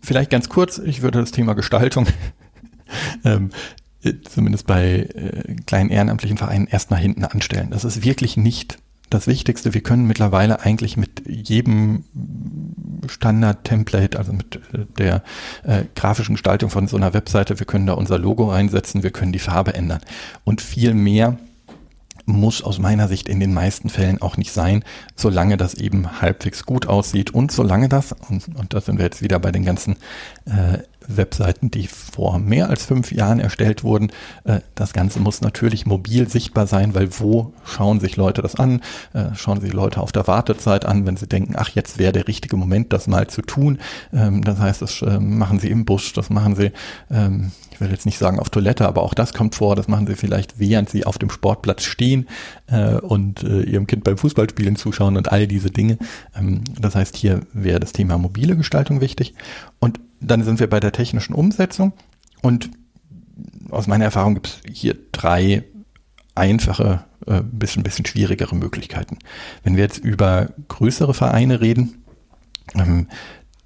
Vielleicht 0.00 0.30
ganz 0.30 0.48
kurz, 0.48 0.78
ich 0.78 1.02
würde 1.02 1.20
das 1.20 1.32
Thema 1.32 1.54
Gestaltung 1.54 2.06
ähm, 3.24 3.50
zumindest 4.28 4.66
bei 4.66 5.08
äh, 5.14 5.54
kleinen 5.66 5.90
ehrenamtlichen 5.90 6.38
Vereinen 6.38 6.68
erstmal 6.68 7.00
hinten 7.00 7.24
anstellen. 7.24 7.70
Das 7.70 7.84
ist 7.84 8.04
wirklich 8.04 8.36
nicht 8.36 8.78
das 9.10 9.26
Wichtigste, 9.26 9.74
wir 9.74 9.80
können 9.80 10.06
mittlerweile 10.06 10.60
eigentlich 10.60 10.96
mit 10.96 11.22
jedem 11.26 12.04
Standard-Template, 13.06 14.18
also 14.18 14.32
mit 14.32 14.56
äh, 14.72 14.86
der 14.98 15.22
äh, 15.64 15.84
grafischen 15.94 16.34
Gestaltung 16.34 16.70
von 16.70 16.88
so 16.88 16.96
einer 16.96 17.14
Webseite, 17.14 17.58
wir 17.58 17.66
können 17.66 17.86
da 17.86 17.94
unser 17.94 18.18
Logo 18.18 18.50
einsetzen, 18.50 19.02
wir 19.02 19.10
können 19.10 19.32
die 19.32 19.38
Farbe 19.38 19.74
ändern. 19.74 20.00
Und 20.44 20.60
viel 20.60 20.94
mehr 20.94 21.38
muss 22.26 22.62
aus 22.62 22.78
meiner 22.78 23.08
Sicht 23.08 23.28
in 23.28 23.40
den 23.40 23.54
meisten 23.54 23.88
Fällen 23.88 24.20
auch 24.20 24.36
nicht 24.36 24.52
sein, 24.52 24.84
solange 25.16 25.56
das 25.56 25.74
eben 25.74 26.20
halbwegs 26.20 26.66
gut 26.66 26.86
aussieht 26.86 27.30
und 27.30 27.50
solange 27.50 27.88
das, 27.88 28.12
und, 28.28 28.48
und 28.54 28.74
da 28.74 28.80
sind 28.80 28.98
wir 28.98 29.06
jetzt 29.06 29.22
wieder 29.22 29.38
bei 29.38 29.50
den 29.50 29.64
ganzen 29.64 29.96
äh, 30.44 30.78
Webseiten, 31.08 31.70
die 31.70 31.86
vor 31.86 32.38
mehr 32.38 32.68
als 32.68 32.84
fünf 32.84 33.10
Jahren 33.12 33.40
erstellt 33.40 33.82
wurden. 33.82 34.10
Äh, 34.44 34.60
das 34.74 34.92
Ganze 34.92 35.20
muss 35.20 35.40
natürlich 35.40 35.86
mobil 35.86 36.28
sichtbar 36.28 36.66
sein, 36.66 36.94
weil 36.94 37.08
wo 37.18 37.52
schauen 37.64 38.00
sich 38.00 38.16
Leute 38.16 38.42
das 38.42 38.54
an? 38.54 38.82
Äh, 39.14 39.34
schauen 39.34 39.60
sich 39.60 39.72
Leute 39.72 40.00
auf 40.00 40.12
der 40.12 40.26
Wartezeit 40.26 40.84
an, 40.84 41.06
wenn 41.06 41.16
sie 41.16 41.26
denken, 41.26 41.54
ach, 41.56 41.70
jetzt 41.70 41.98
wäre 41.98 42.12
der 42.12 42.28
richtige 42.28 42.56
Moment, 42.56 42.92
das 42.92 43.06
mal 43.06 43.26
zu 43.26 43.42
tun. 43.42 43.78
Ähm, 44.12 44.44
das 44.44 44.58
heißt, 44.58 44.82
das 44.82 45.02
äh, 45.02 45.18
machen 45.18 45.58
sie 45.58 45.70
im 45.70 45.84
Bus, 45.84 46.12
das 46.12 46.30
machen 46.30 46.54
sie, 46.54 46.72
ähm, 47.10 47.52
ich 47.72 47.80
will 47.80 47.90
jetzt 47.90 48.06
nicht 48.06 48.18
sagen 48.18 48.38
auf 48.38 48.50
Toilette, 48.50 48.86
aber 48.86 49.02
auch 49.02 49.14
das 49.14 49.32
kommt 49.32 49.54
vor, 49.54 49.76
das 49.76 49.88
machen 49.88 50.06
sie 50.06 50.16
vielleicht, 50.16 50.58
während 50.58 50.90
sie 50.90 51.06
auf 51.06 51.16
dem 51.18 51.30
Sportplatz 51.30 51.84
stehen 51.84 52.26
und 53.02 53.42
ihrem 53.42 53.86
Kind 53.86 54.04
beim 54.04 54.18
Fußballspielen 54.18 54.76
zuschauen 54.76 55.16
und 55.16 55.32
all 55.32 55.46
diese 55.46 55.70
Dinge. 55.70 55.96
Ähm, 56.36 56.62
das 56.78 56.94
heißt, 56.94 57.16
hier 57.16 57.40
wäre 57.52 57.80
das 57.80 57.92
Thema 57.92 58.18
mobile 58.18 58.56
Gestaltung 58.56 59.00
wichtig. 59.00 59.34
Und 59.78 60.00
dann 60.20 60.42
sind 60.44 60.60
wir 60.60 60.68
bei 60.68 60.80
der 60.80 60.92
technischen 60.92 61.34
Umsetzung 61.34 61.92
und 62.42 62.70
aus 63.70 63.86
meiner 63.86 64.04
Erfahrung 64.04 64.34
gibt 64.34 64.46
es 64.46 64.60
hier 64.72 64.96
drei 65.12 65.64
einfache, 66.34 67.04
äh, 67.26 67.42
bisschen, 67.42 67.82
bisschen 67.82 68.06
schwierigere 68.06 68.54
Möglichkeiten. 68.54 69.18
Wenn 69.62 69.76
wir 69.76 69.82
jetzt 69.82 69.98
über 69.98 70.50
größere 70.68 71.14
Vereine 71.14 71.60
reden, 71.60 72.04
ähm, 72.74 73.08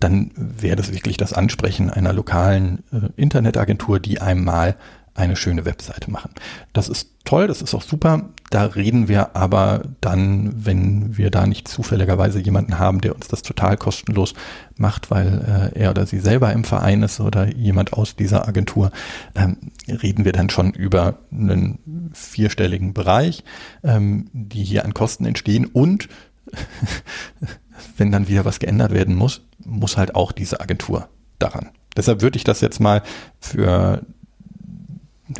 dann 0.00 0.32
wäre 0.34 0.76
das 0.76 0.92
wirklich 0.92 1.16
das 1.16 1.32
Ansprechen 1.32 1.90
einer 1.90 2.12
lokalen 2.12 2.82
äh, 2.92 3.08
Internetagentur, 3.16 4.00
die 4.00 4.20
einem 4.20 4.44
mal 4.44 4.76
eine 5.14 5.36
schöne 5.36 5.64
Webseite 5.64 6.10
machen. 6.10 6.30
Das 6.72 6.88
ist 6.88 7.10
toll, 7.24 7.46
das 7.46 7.60
ist 7.60 7.74
auch 7.74 7.82
super. 7.82 8.30
Da 8.50 8.64
reden 8.64 9.08
wir 9.08 9.36
aber 9.36 9.82
dann, 10.00 10.64
wenn 10.64 11.16
wir 11.16 11.30
da 11.30 11.46
nicht 11.46 11.68
zufälligerweise 11.68 12.40
jemanden 12.40 12.78
haben, 12.78 13.00
der 13.00 13.14
uns 13.14 13.28
das 13.28 13.42
total 13.42 13.76
kostenlos 13.76 14.34
macht, 14.76 15.10
weil 15.10 15.70
äh, 15.74 15.78
er 15.78 15.90
oder 15.90 16.06
sie 16.06 16.18
selber 16.18 16.52
im 16.52 16.64
Verein 16.64 17.02
ist 17.02 17.20
oder 17.20 17.46
jemand 17.54 17.92
aus 17.92 18.16
dieser 18.16 18.48
Agentur, 18.48 18.90
ähm, 19.34 19.58
reden 19.86 20.24
wir 20.24 20.32
dann 20.32 20.50
schon 20.50 20.72
über 20.72 21.18
einen 21.30 22.10
vierstelligen 22.14 22.94
Bereich, 22.94 23.44
ähm, 23.84 24.30
die 24.32 24.64
hier 24.64 24.84
an 24.84 24.94
Kosten 24.94 25.26
entstehen 25.26 25.66
und 25.66 26.08
wenn 27.96 28.12
dann 28.12 28.28
wieder 28.28 28.44
was 28.44 28.58
geändert 28.58 28.92
werden 28.92 29.14
muss, 29.14 29.42
muss 29.64 29.96
halt 29.96 30.14
auch 30.14 30.32
diese 30.32 30.60
Agentur 30.60 31.08
daran. 31.38 31.70
Deshalb 31.96 32.22
würde 32.22 32.36
ich 32.36 32.44
das 32.44 32.60
jetzt 32.60 32.80
mal 32.80 33.02
für 33.38 34.02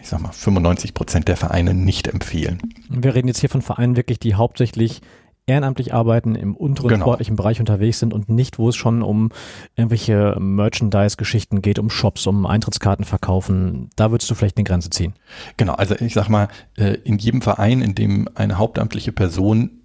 ich 0.00 0.08
sag 0.08 0.20
mal, 0.20 0.32
95 0.32 0.94
Prozent 0.94 1.28
der 1.28 1.36
Vereine 1.36 1.74
nicht 1.74 2.08
empfehlen. 2.08 2.60
Wir 2.88 3.14
reden 3.14 3.28
jetzt 3.28 3.40
hier 3.40 3.48
von 3.48 3.62
Vereinen 3.62 3.96
wirklich, 3.96 4.18
die 4.18 4.34
hauptsächlich 4.34 5.00
ehrenamtlich 5.46 5.92
arbeiten, 5.92 6.34
im 6.34 6.56
unteren 6.56 6.88
genau. 6.88 7.04
sportlichen 7.04 7.36
Bereich 7.36 7.58
unterwegs 7.58 7.98
sind 7.98 8.14
und 8.14 8.28
nicht, 8.28 8.58
wo 8.58 8.68
es 8.68 8.76
schon 8.76 9.02
um 9.02 9.30
irgendwelche 9.74 10.36
Merchandise-Geschichten 10.38 11.62
geht, 11.62 11.78
um 11.78 11.90
Shops, 11.90 12.26
um 12.26 12.46
Eintrittskarten 12.46 13.04
verkaufen. 13.04 13.90
Da 13.96 14.10
würdest 14.10 14.30
du 14.30 14.34
vielleicht 14.34 14.56
eine 14.56 14.64
Grenze 14.64 14.90
ziehen. 14.90 15.14
Genau, 15.56 15.74
also 15.74 15.96
ich 15.96 16.14
sag 16.14 16.28
mal, 16.28 16.48
äh, 16.76 16.94
in 17.04 17.18
jedem 17.18 17.42
Verein, 17.42 17.82
in 17.82 17.94
dem 17.94 18.28
eine 18.34 18.58
hauptamtliche 18.58 19.12
Person 19.12 19.82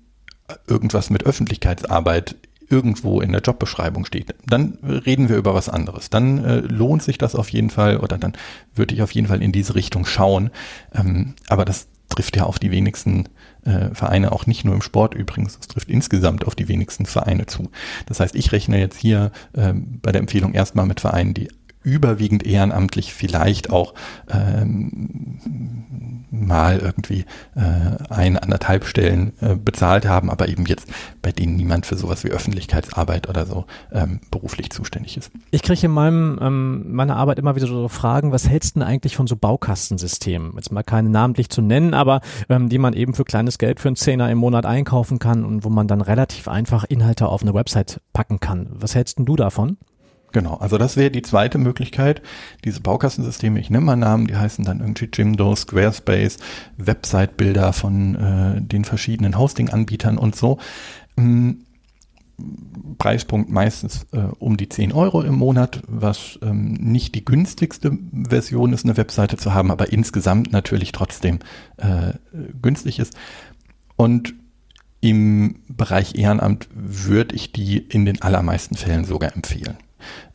irgendwas 0.68 1.10
mit 1.10 1.26
Öffentlichkeitsarbeit 1.26 2.36
irgendwo 2.70 3.22
in 3.22 3.32
der 3.32 3.42
Jobbeschreibung 3.42 4.06
steht, 4.06 4.36
dann 4.46 4.78
reden 4.84 5.30
wir 5.30 5.38
über 5.38 5.54
was 5.54 5.70
anderes. 5.70 6.10
Dann 6.10 6.44
äh, 6.44 6.60
lohnt 6.60 7.04
sich 7.04 7.18
das 7.18 7.36
auf 7.36 7.50
jeden 7.50 7.70
Fall 7.70 7.98
oder 7.98 8.18
dann 8.18 8.34
würde 8.76 8.94
ich 8.94 9.02
auf 9.02 9.12
jeden 9.12 9.28
Fall 9.28 9.42
in 9.42 9.52
diese 9.52 9.76
Richtung 9.76 10.06
schauen. 10.06 10.52
Ähm, 10.94 11.36
aber 11.48 11.66
das 11.66 11.88
trifft 12.10 12.38
ja 12.38 12.44
auf 12.44 12.60
die 12.60 12.72
wenigsten 12.72 13.30
äh, 13.66 13.94
Vereine, 13.94 14.32
auch 14.32 14.46
nicht 14.46 14.66
nur 14.66 14.74
im 14.74 14.82
Sport 14.82 15.14
übrigens, 15.14 15.58
es 15.60 15.68
trifft 15.68 15.90
insgesamt 15.90 16.46
auf 16.46 16.56
die 16.56 16.68
wenigsten 16.68 17.06
Vereine 17.06 17.46
zu. 17.46 17.70
Das 18.06 18.20
heißt, 18.20 18.36
ich 18.36 18.52
rechne 18.52 18.80
jetzt 18.80 18.98
hier 18.98 19.32
äh, 19.54 19.74
bei 19.74 20.12
der 20.12 20.22
Empfehlung 20.22 20.54
erstmal 20.54 20.86
mit 20.86 21.00
Vereinen, 21.00 21.34
die 21.34 21.50
überwiegend 21.88 22.46
ehrenamtlich 22.46 23.14
vielleicht 23.14 23.70
auch 23.70 23.94
ähm, 24.30 25.40
mal 26.30 26.80
irgendwie 26.80 27.26
äh, 27.56 28.04
ein, 28.10 28.38
anderthalb 28.38 28.86
Stellen 28.86 29.32
äh, 29.40 29.56
bezahlt 29.56 30.06
haben, 30.06 30.30
aber 30.30 30.50
eben 30.50 30.66
jetzt 30.66 30.88
bei 31.22 31.32
denen 31.32 31.56
niemand 31.56 31.86
für 31.86 31.96
sowas 31.96 32.26
wie 32.26 32.30
Öffentlichkeitsarbeit 32.30 33.30
oder 33.30 33.46
so 33.46 33.66
ähm, 33.94 34.20
beruflich 34.30 34.70
zuständig 34.70 35.16
ist. 35.16 35.32
Ich 35.52 35.62
kriege 35.62 35.86
in 35.86 35.92
meinem, 35.94 36.38
ähm, 36.42 36.94
meiner 36.94 37.16
Arbeit 37.16 37.40
immer 37.40 37.56
wieder 37.56 37.68
so 37.68 37.88
Fragen, 37.88 38.34
was 38.34 38.50
hältst 38.50 38.76
du 38.76 38.80
denn 38.82 38.88
eigentlich 38.88 39.16
von 39.16 39.28
so 39.28 39.38
Baukastensystemen? 39.38 40.52
Jetzt 40.56 40.72
mal 40.72 40.84
keine 40.84 41.10
namentlich 41.10 41.50
zu 41.50 41.62
nennen, 41.62 41.94
aber 41.94 42.20
ähm, 42.50 42.68
die 42.68 42.80
man 42.80 42.94
eben 42.94 43.14
für 43.14 43.24
kleines 43.24 43.58
Geld 43.58 43.80
für 43.80 43.88
einen 43.88 43.96
Zehner 43.96 44.30
im 44.30 44.38
Monat 44.38 44.66
einkaufen 44.66 45.20
kann 45.20 45.46
und 45.46 45.64
wo 45.64 45.70
man 45.70 45.88
dann 45.88 46.02
relativ 46.02 46.50
einfach 46.50 46.84
Inhalte 46.84 47.28
auf 47.28 47.42
eine 47.42 47.54
Website 47.54 48.02
packen 48.12 48.42
kann. 48.42 48.68
Was 48.74 48.94
hältst 48.94 49.18
denn 49.20 49.26
du 49.26 49.38
davon? 49.38 49.78
Genau, 50.34 50.56
also 50.56 50.78
das 50.78 50.98
wäre 50.98 51.10
die 51.10 51.22
zweite 51.22 51.58
Möglichkeit. 51.58 52.22
Diese 52.66 52.82
Baukastensysteme, 52.82 53.60
ich 53.60 53.70
nenne 53.70 53.86
mal 53.86 53.96
Namen, 53.96 54.28
die 54.28 54.36
heißen 54.36 54.66
dann 54.66 54.82
irgendwie 54.82 55.10
Jimdo, 55.12 55.56
Squarespace, 55.56 56.38
Website-Bilder 56.78 57.72
von 57.72 58.16
äh, 58.16 58.62
den 58.62 58.84
verschiedenen 58.84 59.38
Hosting-Anbietern 59.38 60.18
und 60.18 60.36
so. 60.36 60.58
Ähm, 61.18 61.64
Preispunkt 63.00 63.50
meistens 63.50 64.06
äh, 64.12 64.20
um 64.40 64.58
die 64.58 64.70
10 64.70 64.92
Euro 64.92 65.22
im 65.22 65.36
Monat, 65.36 65.82
was 65.88 66.38
ähm, 66.44 66.74
nicht 66.74 67.16
die 67.16 67.26
günstigste 67.26 67.98
Version 68.30 68.74
ist, 68.74 68.86
eine 68.86 68.98
Webseite 68.98 69.38
zu 69.38 69.54
haben, 69.54 69.72
aber 69.72 69.92
insgesamt 69.92 70.52
natürlich 70.52 70.92
trotzdem 70.92 71.40
äh, 71.78 72.14
günstig 72.62 73.00
ist. 73.00 73.16
Und 73.96 74.36
im 75.00 75.64
Bereich 75.68 76.16
Ehrenamt 76.16 76.68
würde 76.74 77.36
ich 77.36 77.52
die 77.52 77.78
in 77.78 78.06
den 78.06 78.22
allermeisten 78.22 78.76
Fällen 78.76 79.06
sogar 79.06 79.36
empfehlen. 79.36 79.78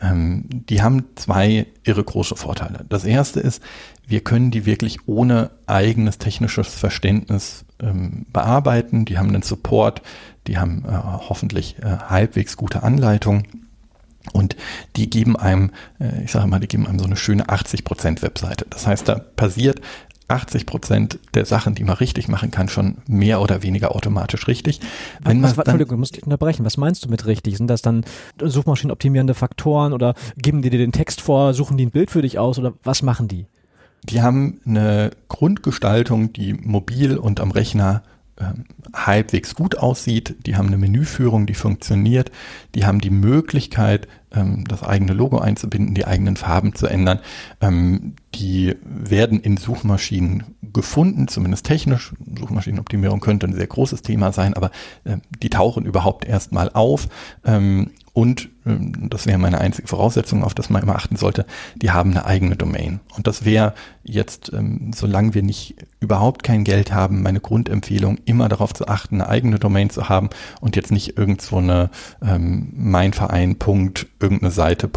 Ähm, 0.00 0.44
die 0.48 0.82
haben 0.82 1.04
zwei 1.16 1.66
irre 1.84 2.04
große 2.04 2.36
Vorteile. 2.36 2.84
Das 2.88 3.04
erste 3.04 3.40
ist, 3.40 3.62
wir 4.06 4.20
können 4.20 4.50
die 4.50 4.66
wirklich 4.66 5.06
ohne 5.06 5.50
eigenes 5.66 6.18
technisches 6.18 6.74
Verständnis 6.74 7.64
ähm, 7.80 8.26
bearbeiten. 8.32 9.04
Die 9.04 9.18
haben 9.18 9.28
einen 9.28 9.42
Support, 9.42 10.02
die 10.46 10.58
haben 10.58 10.84
äh, 10.86 10.92
hoffentlich 10.92 11.78
äh, 11.78 11.98
halbwegs 12.08 12.56
gute 12.56 12.82
Anleitungen. 12.82 13.46
Und 14.32 14.56
die 14.96 15.10
geben 15.10 15.36
einem, 15.36 15.70
äh, 15.98 16.24
ich 16.24 16.32
sage 16.32 16.46
mal, 16.46 16.60
die 16.60 16.68
geben 16.68 16.86
einem 16.86 16.98
so 16.98 17.06
eine 17.06 17.16
schöne 17.16 17.46
80% 17.46 18.22
Webseite. 18.22 18.66
Das 18.70 18.86
heißt, 18.86 19.08
da 19.08 19.18
passiert 19.18 19.80
80 20.32 20.66
Prozent 20.66 21.18
der 21.34 21.44
Sachen, 21.44 21.74
die 21.74 21.84
man 21.84 21.96
richtig 21.96 22.28
machen 22.28 22.50
kann, 22.50 22.68
schon 22.68 22.96
mehr 23.06 23.40
oder 23.40 23.62
weniger 23.62 23.94
automatisch 23.94 24.48
richtig. 24.48 24.80
Wenn 25.22 25.42
was, 25.42 25.56
was, 25.56 25.66
Entschuldigung, 25.66 25.98
muss 25.98 26.10
ich 26.12 26.22
unterbrechen. 26.22 26.64
Was 26.64 26.76
meinst 26.76 27.04
du 27.04 27.08
mit 27.08 27.26
richtig? 27.26 27.56
Sind 27.58 27.68
das 27.68 27.82
dann 27.82 28.04
suchmaschinenoptimierende 28.40 29.34
Faktoren 29.34 29.92
oder 29.92 30.14
geben 30.36 30.62
die 30.62 30.70
dir 30.70 30.78
den 30.78 30.92
Text 30.92 31.20
vor, 31.20 31.54
suchen 31.54 31.76
die 31.76 31.86
ein 31.86 31.90
Bild 31.90 32.10
für 32.10 32.22
dich 32.22 32.38
aus 32.38 32.58
oder 32.58 32.72
was 32.82 33.02
machen 33.02 33.28
die? 33.28 33.46
Die 34.04 34.22
haben 34.22 34.60
eine 34.66 35.10
Grundgestaltung, 35.28 36.32
die 36.32 36.54
mobil 36.54 37.16
und 37.16 37.40
am 37.40 37.52
Rechner 37.52 38.02
ähm, 38.40 38.64
halbwegs 38.94 39.54
gut 39.54 39.78
aussieht. 39.78 40.34
Die 40.46 40.56
haben 40.56 40.66
eine 40.66 40.78
Menüführung, 40.78 41.46
die 41.46 41.54
funktioniert. 41.54 42.32
Die 42.74 42.84
haben 42.84 43.00
die 43.00 43.10
Möglichkeit, 43.10 44.08
das 44.66 44.82
eigene 44.82 45.12
Logo 45.12 45.38
einzubinden, 45.38 45.94
die 45.94 46.06
eigenen 46.06 46.36
Farben 46.36 46.74
zu 46.74 46.86
ändern. 46.86 47.20
Ähm, 47.60 48.14
die 48.34 48.74
werden 48.82 49.40
in 49.40 49.56
Suchmaschinen 49.56 50.44
gefunden, 50.72 51.28
zumindest 51.28 51.66
technisch. 51.66 52.12
Suchmaschinenoptimierung 52.38 53.20
könnte 53.20 53.46
ein 53.46 53.54
sehr 53.54 53.66
großes 53.66 54.02
Thema 54.02 54.32
sein, 54.32 54.54
aber 54.54 54.70
äh, 55.04 55.18
die 55.42 55.50
tauchen 55.50 55.84
überhaupt 55.84 56.24
erstmal 56.24 56.70
auf. 56.72 57.08
Und 58.14 58.50
ähm, 58.66 59.08
das 59.08 59.26
wäre 59.26 59.38
meine 59.38 59.60
einzige 59.60 59.88
Voraussetzung, 59.88 60.44
auf 60.44 60.52
das 60.54 60.68
man 60.68 60.82
immer 60.82 60.96
achten 60.96 61.16
sollte, 61.16 61.46
die 61.76 61.92
haben 61.92 62.10
eine 62.10 62.26
eigene 62.26 62.56
Domain. 62.56 63.00
Und 63.16 63.26
das 63.26 63.44
wäre 63.44 63.74
jetzt, 64.04 64.52
ähm, 64.52 64.92
solange 64.94 65.32
wir 65.34 65.42
nicht 65.42 65.76
überhaupt 66.00 66.42
kein 66.42 66.64
Geld 66.64 66.92
haben, 66.92 67.22
meine 67.22 67.40
Grundempfehlung, 67.40 68.18
immer 68.26 68.50
darauf 68.50 68.74
zu 68.74 68.86
achten, 68.86 69.20
eine 69.20 69.30
eigene 69.30 69.58
Domain 69.58 69.88
zu 69.88 70.10
haben 70.10 70.28
und 70.60 70.76
jetzt 70.76 70.92
nicht 70.92 71.16
irgend 71.16 71.40
so 71.40 71.56
eine 71.56 71.90
ähm, 72.22 72.72
meinverein. 72.74 73.56
irgendeine 74.20 74.50
Seite. 74.50 74.90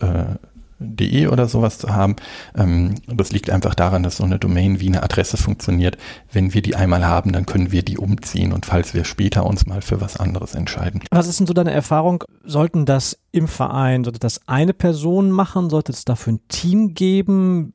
Äh, 0.00 0.36
de 0.80 1.28
oder 1.28 1.46
sowas 1.46 1.78
zu 1.78 1.94
haben. 1.94 2.16
Ähm, 2.56 2.94
das 3.06 3.30
liegt 3.30 3.50
einfach 3.50 3.74
daran, 3.74 4.02
dass 4.02 4.16
so 4.16 4.24
eine 4.24 4.38
Domain 4.38 4.80
wie 4.80 4.88
eine 4.88 5.02
Adresse 5.02 5.36
funktioniert. 5.36 5.98
Wenn 6.32 6.54
wir 6.54 6.62
die 6.62 6.74
einmal 6.74 7.06
haben, 7.06 7.32
dann 7.32 7.46
können 7.46 7.70
wir 7.70 7.82
die 7.82 7.98
umziehen 7.98 8.52
und 8.52 8.66
falls 8.66 8.94
wir 8.94 9.04
später 9.04 9.46
uns 9.46 9.66
mal 9.66 9.82
für 9.82 10.00
was 10.00 10.16
anderes 10.16 10.54
entscheiden. 10.54 11.02
Was 11.10 11.28
ist 11.28 11.38
denn 11.38 11.46
so 11.46 11.52
deine 11.52 11.72
Erfahrung? 11.72 12.24
Sollten 12.44 12.86
das 12.86 13.18
im 13.30 13.46
Verein, 13.46 14.04
sollte 14.04 14.18
das 14.18 14.40
eine 14.48 14.72
Person 14.72 15.30
machen? 15.30 15.70
Sollte 15.70 15.92
es 15.92 16.04
dafür 16.04 16.34
ein 16.34 16.40
Team 16.48 16.94
geben? 16.94 17.72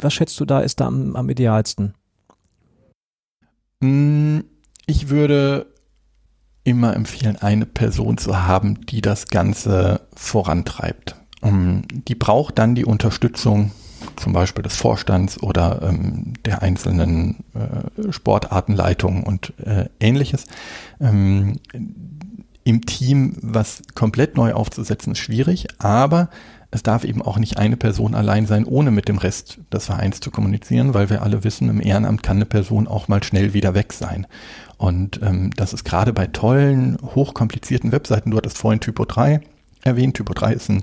Was 0.00 0.14
schätzt 0.14 0.40
du 0.40 0.44
da 0.44 0.60
ist 0.60 0.80
da 0.80 0.86
am, 0.86 1.14
am 1.14 1.28
idealsten? 1.28 1.94
Hm, 3.82 4.44
ich 4.86 5.08
würde 5.08 5.66
immer 6.64 6.94
empfehlen, 6.94 7.36
eine 7.36 7.66
Person 7.66 8.18
zu 8.18 8.46
haben, 8.46 8.86
die 8.86 9.00
das 9.00 9.28
Ganze 9.28 10.02
vorantreibt. 10.14 11.16
Ähm, 11.42 11.82
die 11.90 12.14
braucht 12.14 12.58
dann 12.58 12.74
die 12.74 12.84
Unterstützung 12.84 13.72
zum 14.16 14.32
Beispiel 14.32 14.62
des 14.62 14.76
Vorstands 14.76 15.42
oder 15.42 15.82
ähm, 15.82 16.34
der 16.44 16.62
einzelnen 16.62 17.44
äh, 17.54 18.12
Sportartenleitungen 18.12 19.22
und 19.22 19.52
äh, 19.64 19.86
ähnliches. 20.00 20.46
Ähm, 21.00 21.58
Im 22.64 22.86
Team 22.86 23.36
was 23.40 23.82
komplett 23.94 24.36
neu 24.36 24.52
aufzusetzen 24.52 25.12
ist 25.12 25.18
schwierig, 25.18 25.66
aber 25.78 26.28
es 26.70 26.82
darf 26.82 27.04
eben 27.04 27.22
auch 27.22 27.38
nicht 27.38 27.56
eine 27.56 27.78
Person 27.78 28.14
allein 28.14 28.46
sein, 28.46 28.66
ohne 28.66 28.90
mit 28.90 29.08
dem 29.08 29.16
Rest 29.16 29.58
des 29.72 29.86
Vereins 29.86 30.20
zu 30.20 30.30
kommunizieren, 30.30 30.92
weil 30.92 31.08
wir 31.08 31.22
alle 31.22 31.42
wissen, 31.42 31.70
im 31.70 31.80
Ehrenamt 31.80 32.22
kann 32.22 32.36
eine 32.36 32.44
Person 32.44 32.86
auch 32.86 33.08
mal 33.08 33.22
schnell 33.22 33.54
wieder 33.54 33.74
weg 33.74 33.94
sein. 33.94 34.26
Und 34.76 35.20
ähm, 35.22 35.50
das 35.56 35.72
ist 35.72 35.84
gerade 35.84 36.12
bei 36.12 36.26
tollen, 36.26 36.98
hochkomplizierten 37.14 37.90
Webseiten, 37.90 38.30
du 38.30 38.36
hattest 38.36 38.58
vorhin 38.58 38.80
Typo 38.80 39.06
3 39.06 39.40
erwähnt, 39.82 40.16
Typo 40.16 40.34
3 40.34 40.52
ist 40.52 40.68
ein 40.68 40.82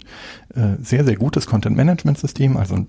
äh, 0.55 0.77
sehr, 0.81 1.03
sehr 1.03 1.15
gutes 1.15 1.47
Content-Management-System, 1.47 2.57
also 2.57 2.75
ein 2.75 2.87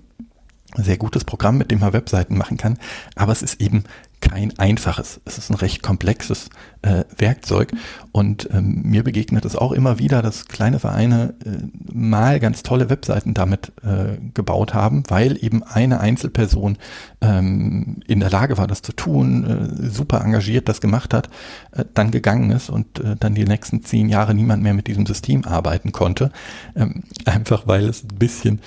sehr 0.75 0.97
gutes 0.97 1.23
Programm, 1.23 1.57
mit 1.57 1.71
dem 1.71 1.79
man 1.79 1.93
Webseiten 1.93 2.37
machen 2.37 2.57
kann, 2.57 2.77
aber 3.15 3.31
es 3.31 3.41
ist 3.41 3.61
eben 3.61 3.83
kein 4.21 4.57
einfaches. 4.57 5.21
Es 5.25 5.37
ist 5.37 5.49
ein 5.49 5.55
recht 5.55 5.83
komplexes 5.83 6.49
äh, 6.81 7.03
Werkzeug 7.17 7.71
und 8.11 8.49
ähm, 8.51 8.81
mir 8.83 9.03
begegnet 9.03 9.45
es 9.45 9.55
auch 9.55 9.71
immer 9.71 9.99
wieder, 9.99 10.21
dass 10.21 10.47
kleine 10.47 10.79
Vereine 10.79 11.35
äh, 11.45 11.93
mal 11.93 12.39
ganz 12.39 12.63
tolle 12.63 12.89
Webseiten 12.89 13.33
damit 13.33 13.71
äh, 13.83 14.17
gebaut 14.33 14.73
haben, 14.73 15.03
weil 15.07 15.43
eben 15.43 15.63
eine 15.63 15.99
Einzelperson 15.99 16.77
ähm, 17.21 17.97
in 18.07 18.19
der 18.19 18.29
Lage 18.29 18.57
war, 18.57 18.67
das 18.67 18.81
zu 18.81 18.91
tun, 18.91 19.43
äh, 19.43 19.89
super 19.89 20.21
engagiert 20.21 20.67
das 20.67 20.81
gemacht 20.81 21.13
hat, 21.13 21.29
äh, 21.71 21.85
dann 21.93 22.11
gegangen 22.11 22.51
ist 22.51 22.69
und 22.69 22.99
äh, 22.99 23.15
dann 23.19 23.35
die 23.35 23.45
nächsten 23.45 23.83
zehn 23.83 24.09
Jahre 24.09 24.33
niemand 24.33 24.63
mehr 24.63 24.73
mit 24.73 24.87
diesem 24.87 25.05
System 25.05 25.45
arbeiten 25.45 25.91
konnte, 25.91 26.31
ähm, 26.75 27.03
einfach 27.25 27.67
weil 27.67 27.87
es 27.87 28.03
ein 28.03 28.17
bisschen 28.17 28.61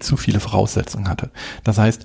zu 0.00 0.16
viele 0.16 0.40
Voraussetzungen 0.40 1.08
hatte. 1.08 1.30
Das 1.62 1.78
heißt, 1.78 2.04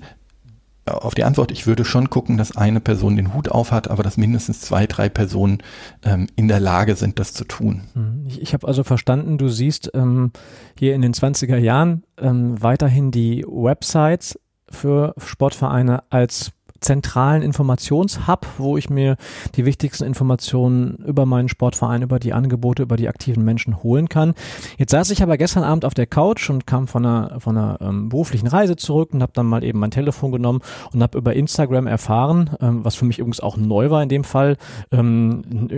auf 0.86 1.14
die 1.14 1.24
Antwort, 1.24 1.52
ich 1.52 1.66
würde 1.66 1.84
schon 1.84 2.10
gucken, 2.10 2.36
dass 2.36 2.56
eine 2.56 2.80
Person 2.80 3.16
den 3.16 3.34
Hut 3.34 3.48
auf 3.48 3.72
hat, 3.72 3.88
aber 3.90 4.02
dass 4.02 4.16
mindestens 4.16 4.60
zwei, 4.60 4.86
drei 4.86 5.08
Personen 5.08 5.58
ähm, 6.04 6.26
in 6.36 6.48
der 6.48 6.60
Lage 6.60 6.96
sind, 6.96 7.18
das 7.18 7.34
zu 7.34 7.44
tun. 7.44 7.82
Mhm. 7.94 8.24
Ich, 8.26 8.40
ich 8.40 8.54
habe 8.54 8.66
also 8.66 8.82
verstanden, 8.82 9.38
du 9.38 9.48
siehst 9.48 9.90
ähm, 9.94 10.32
hier 10.78 10.94
in 10.94 11.02
den 11.02 11.14
20er 11.14 11.58
Jahren 11.58 12.04
ähm, 12.18 12.60
weiterhin 12.62 13.10
die 13.10 13.44
Websites 13.46 14.38
für 14.70 15.14
Sportvereine 15.18 16.04
als 16.10 16.52
zentralen 16.80 17.42
Informationshub, 17.42 18.46
wo 18.58 18.76
ich 18.76 18.90
mir 18.90 19.16
die 19.54 19.64
wichtigsten 19.64 20.04
Informationen 20.04 20.96
über 21.06 21.26
meinen 21.26 21.48
Sportverein, 21.48 22.02
über 22.02 22.18
die 22.18 22.32
Angebote, 22.32 22.82
über 22.82 22.96
die 22.96 23.08
aktiven 23.08 23.44
Menschen 23.44 23.82
holen 23.82 24.08
kann. 24.08 24.34
Jetzt 24.78 24.90
saß 24.90 25.10
ich 25.10 25.22
aber 25.22 25.36
gestern 25.36 25.64
Abend 25.64 25.84
auf 25.84 25.94
der 25.94 26.06
Couch 26.06 26.50
und 26.50 26.66
kam 26.66 26.88
von 26.88 27.04
einer, 27.04 27.40
von 27.40 27.56
einer 27.56 27.78
ähm, 27.80 28.08
beruflichen 28.08 28.48
Reise 28.48 28.76
zurück 28.76 29.10
und 29.12 29.22
habe 29.22 29.32
dann 29.34 29.46
mal 29.46 29.64
eben 29.64 29.78
mein 29.78 29.90
Telefon 29.90 30.32
genommen 30.32 30.60
und 30.92 31.02
habe 31.02 31.18
über 31.18 31.34
Instagram 31.34 31.86
erfahren, 31.86 32.50
ähm, 32.60 32.84
was 32.84 32.94
für 32.94 33.04
mich 33.04 33.18
übrigens 33.18 33.40
auch 33.40 33.56
neu 33.56 33.90
war 33.90 34.02
in 34.02 34.08
dem 34.08 34.24
Fall, 34.24 34.56
ähm, 34.90 35.68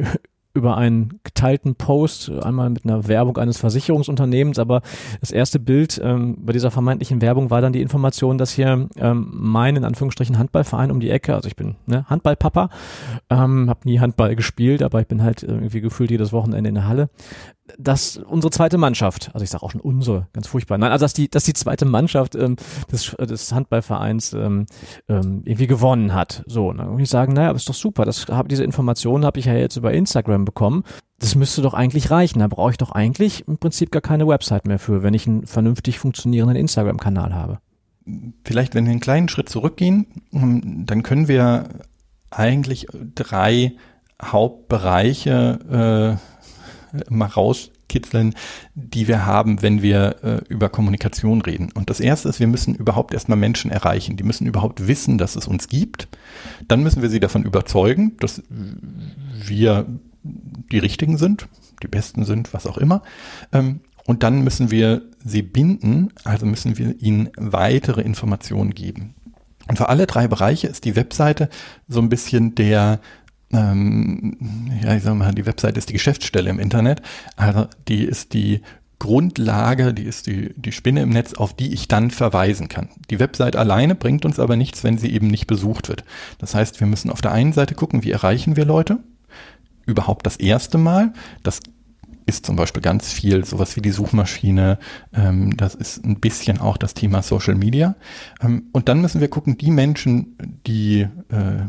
über 0.54 0.76
einen 0.76 1.20
geteilten 1.24 1.74
Post, 1.74 2.30
einmal 2.30 2.70
mit 2.70 2.84
einer 2.84 3.08
Werbung 3.08 3.38
eines 3.38 3.58
Versicherungsunternehmens, 3.58 4.58
aber 4.58 4.82
das 5.20 5.30
erste 5.30 5.58
Bild 5.58 6.00
ähm, 6.02 6.36
bei 6.44 6.52
dieser 6.52 6.70
vermeintlichen 6.70 7.22
Werbung 7.22 7.50
war 7.50 7.60
dann 7.60 7.72
die 7.72 7.80
Information, 7.80 8.38
dass 8.38 8.52
hier 8.52 8.88
ähm, 8.96 9.28
mein 9.32 9.76
in 9.76 9.84
Anführungsstrichen 9.84 10.38
Handballverein 10.38 10.90
um 10.90 11.00
die 11.00 11.10
Ecke, 11.10 11.34
also 11.34 11.48
ich 11.48 11.56
bin 11.56 11.76
ne, 11.86 12.04
Handballpapa, 12.08 12.68
ähm, 13.30 13.70
habe 13.70 13.80
nie 13.84 14.00
Handball 14.00 14.36
gespielt, 14.36 14.82
aber 14.82 15.00
ich 15.00 15.06
bin 15.06 15.22
halt 15.22 15.42
irgendwie 15.42 15.80
gefühlt 15.80 16.10
jedes 16.10 16.32
Wochenende 16.32 16.68
in 16.68 16.74
der 16.74 16.86
Halle, 16.86 17.08
dass 17.78 18.16
unsere 18.16 18.50
zweite 18.50 18.78
Mannschaft, 18.78 19.30
also 19.34 19.44
ich 19.44 19.50
sage 19.50 19.64
auch 19.64 19.70
schon 19.70 19.80
unsere, 19.80 20.28
ganz 20.32 20.46
furchtbar, 20.46 20.78
nein, 20.78 20.92
also 20.92 21.04
dass 21.04 21.12
die, 21.12 21.28
dass 21.28 21.44
die 21.44 21.52
zweite 21.52 21.84
Mannschaft 21.84 22.34
ähm, 22.34 22.56
des, 22.90 23.14
des 23.18 23.52
Handballvereins 23.52 24.32
ähm, 24.32 24.66
ähm, 25.08 25.42
irgendwie 25.44 25.66
gewonnen 25.66 26.14
hat. 26.14 26.44
So, 26.46 26.68
und 26.68 26.78
dann 26.78 26.90
würde 26.90 27.02
ich 27.02 27.10
sagen, 27.10 27.32
naja, 27.32 27.50
aber 27.50 27.56
ist 27.56 27.68
doch 27.68 27.74
super, 27.74 28.04
das 28.04 28.26
hab, 28.26 28.48
diese 28.48 28.64
Informationen 28.64 29.24
habe 29.24 29.38
ich 29.38 29.46
ja 29.46 29.54
jetzt 29.54 29.76
über 29.76 29.92
Instagram 29.92 30.44
bekommen. 30.44 30.84
Das 31.18 31.34
müsste 31.36 31.62
doch 31.62 31.74
eigentlich 31.74 32.10
reichen. 32.10 32.40
Da 32.40 32.48
brauche 32.48 32.72
ich 32.72 32.78
doch 32.78 32.90
eigentlich 32.90 33.46
im 33.46 33.58
Prinzip 33.58 33.92
gar 33.92 34.02
keine 34.02 34.26
Website 34.26 34.66
mehr 34.66 34.80
für, 34.80 35.04
wenn 35.04 35.14
ich 35.14 35.26
einen 35.26 35.46
vernünftig 35.46 36.00
funktionierenden 36.00 36.56
Instagram-Kanal 36.56 37.32
habe. 37.32 37.60
Vielleicht, 38.44 38.74
wenn 38.74 38.84
wir 38.84 38.90
einen 38.90 39.00
kleinen 39.00 39.28
Schritt 39.28 39.48
zurückgehen, 39.48 40.06
ähm, 40.32 40.84
dann 40.84 41.04
können 41.04 41.28
wir 41.28 41.68
eigentlich 42.30 42.86
drei 43.14 43.76
Hauptbereiche 44.20 46.18
äh, 46.18 46.31
mal 47.08 47.26
rauskitzeln, 47.26 48.34
die 48.74 49.08
wir 49.08 49.26
haben, 49.26 49.62
wenn 49.62 49.82
wir 49.82 50.16
äh, 50.22 50.40
über 50.48 50.68
Kommunikation 50.68 51.42
reden. 51.42 51.70
Und 51.74 51.90
das 51.90 52.00
erste 52.00 52.28
ist, 52.28 52.40
wir 52.40 52.46
müssen 52.46 52.74
überhaupt 52.74 53.14
erstmal 53.14 53.38
Menschen 53.38 53.70
erreichen. 53.70 54.16
Die 54.16 54.24
müssen 54.24 54.46
überhaupt 54.46 54.86
wissen, 54.86 55.18
dass 55.18 55.36
es 55.36 55.46
uns 55.46 55.68
gibt. 55.68 56.08
Dann 56.68 56.82
müssen 56.82 57.02
wir 57.02 57.10
sie 57.10 57.20
davon 57.20 57.44
überzeugen, 57.44 58.16
dass 58.18 58.42
wir 59.44 59.86
die 60.22 60.78
Richtigen 60.78 61.18
sind, 61.18 61.48
die 61.82 61.88
Besten 61.88 62.24
sind, 62.24 62.54
was 62.54 62.66
auch 62.66 62.78
immer. 62.78 63.02
Ähm, 63.52 63.80
und 64.06 64.22
dann 64.22 64.42
müssen 64.42 64.70
wir 64.70 65.02
sie 65.24 65.42
binden, 65.42 66.12
also 66.24 66.46
müssen 66.46 66.76
wir 66.78 67.00
ihnen 67.00 67.30
weitere 67.36 68.00
Informationen 68.00 68.74
geben. 68.74 69.14
Und 69.68 69.76
für 69.76 69.88
alle 69.88 70.06
drei 70.06 70.26
Bereiche 70.26 70.66
ist 70.66 70.84
die 70.84 70.96
Webseite 70.96 71.48
so 71.86 72.00
ein 72.00 72.08
bisschen 72.08 72.54
der 72.54 73.00
ähm, 73.52 74.36
ja, 74.82 74.94
ich 74.94 75.02
sag 75.02 75.14
mal, 75.14 75.32
die 75.32 75.46
Website 75.46 75.76
ist 75.76 75.88
die 75.88 75.94
Geschäftsstelle 75.94 76.50
im 76.50 76.58
Internet. 76.58 77.02
Also 77.36 77.66
die 77.88 78.04
ist 78.04 78.32
die 78.32 78.62
Grundlage, 78.98 79.92
die 79.92 80.04
ist 80.04 80.28
die, 80.28 80.54
die 80.54 80.70
Spinne 80.70 81.02
im 81.02 81.10
Netz, 81.10 81.34
auf 81.34 81.54
die 81.54 81.72
ich 81.72 81.88
dann 81.88 82.10
verweisen 82.10 82.68
kann. 82.68 82.88
Die 83.10 83.18
Website 83.18 83.56
alleine 83.56 83.94
bringt 83.96 84.24
uns 84.24 84.38
aber 84.38 84.56
nichts, 84.56 84.84
wenn 84.84 84.96
sie 84.96 85.12
eben 85.12 85.26
nicht 85.26 85.48
besucht 85.48 85.88
wird. 85.88 86.04
Das 86.38 86.54
heißt, 86.54 86.78
wir 86.78 86.86
müssen 86.86 87.10
auf 87.10 87.20
der 87.20 87.32
einen 87.32 87.52
Seite 87.52 87.74
gucken, 87.74 88.04
wie 88.04 88.12
erreichen 88.12 88.56
wir 88.56 88.64
Leute? 88.64 89.00
Überhaupt 89.86 90.24
das 90.24 90.36
erste 90.36 90.78
Mal. 90.78 91.12
Das 91.42 91.60
ist 92.26 92.46
zum 92.46 92.56
Beispiel 92.56 92.82
ganz 92.82 93.12
viel 93.12 93.44
sowas 93.44 93.76
wie 93.76 93.80
die 93.80 93.90
Suchmaschine. 93.90 94.78
Ähm, 95.14 95.56
das 95.56 95.74
ist 95.74 96.04
ein 96.04 96.20
bisschen 96.20 96.60
auch 96.60 96.76
das 96.76 96.94
Thema 96.94 97.22
Social 97.22 97.54
Media. 97.54 97.94
Ähm, 98.40 98.64
und 98.72 98.88
dann 98.88 99.00
müssen 99.00 99.20
wir 99.20 99.28
gucken, 99.28 99.58
die 99.58 99.70
Menschen, 99.70 100.36
die 100.66 101.00
äh, 101.00 101.08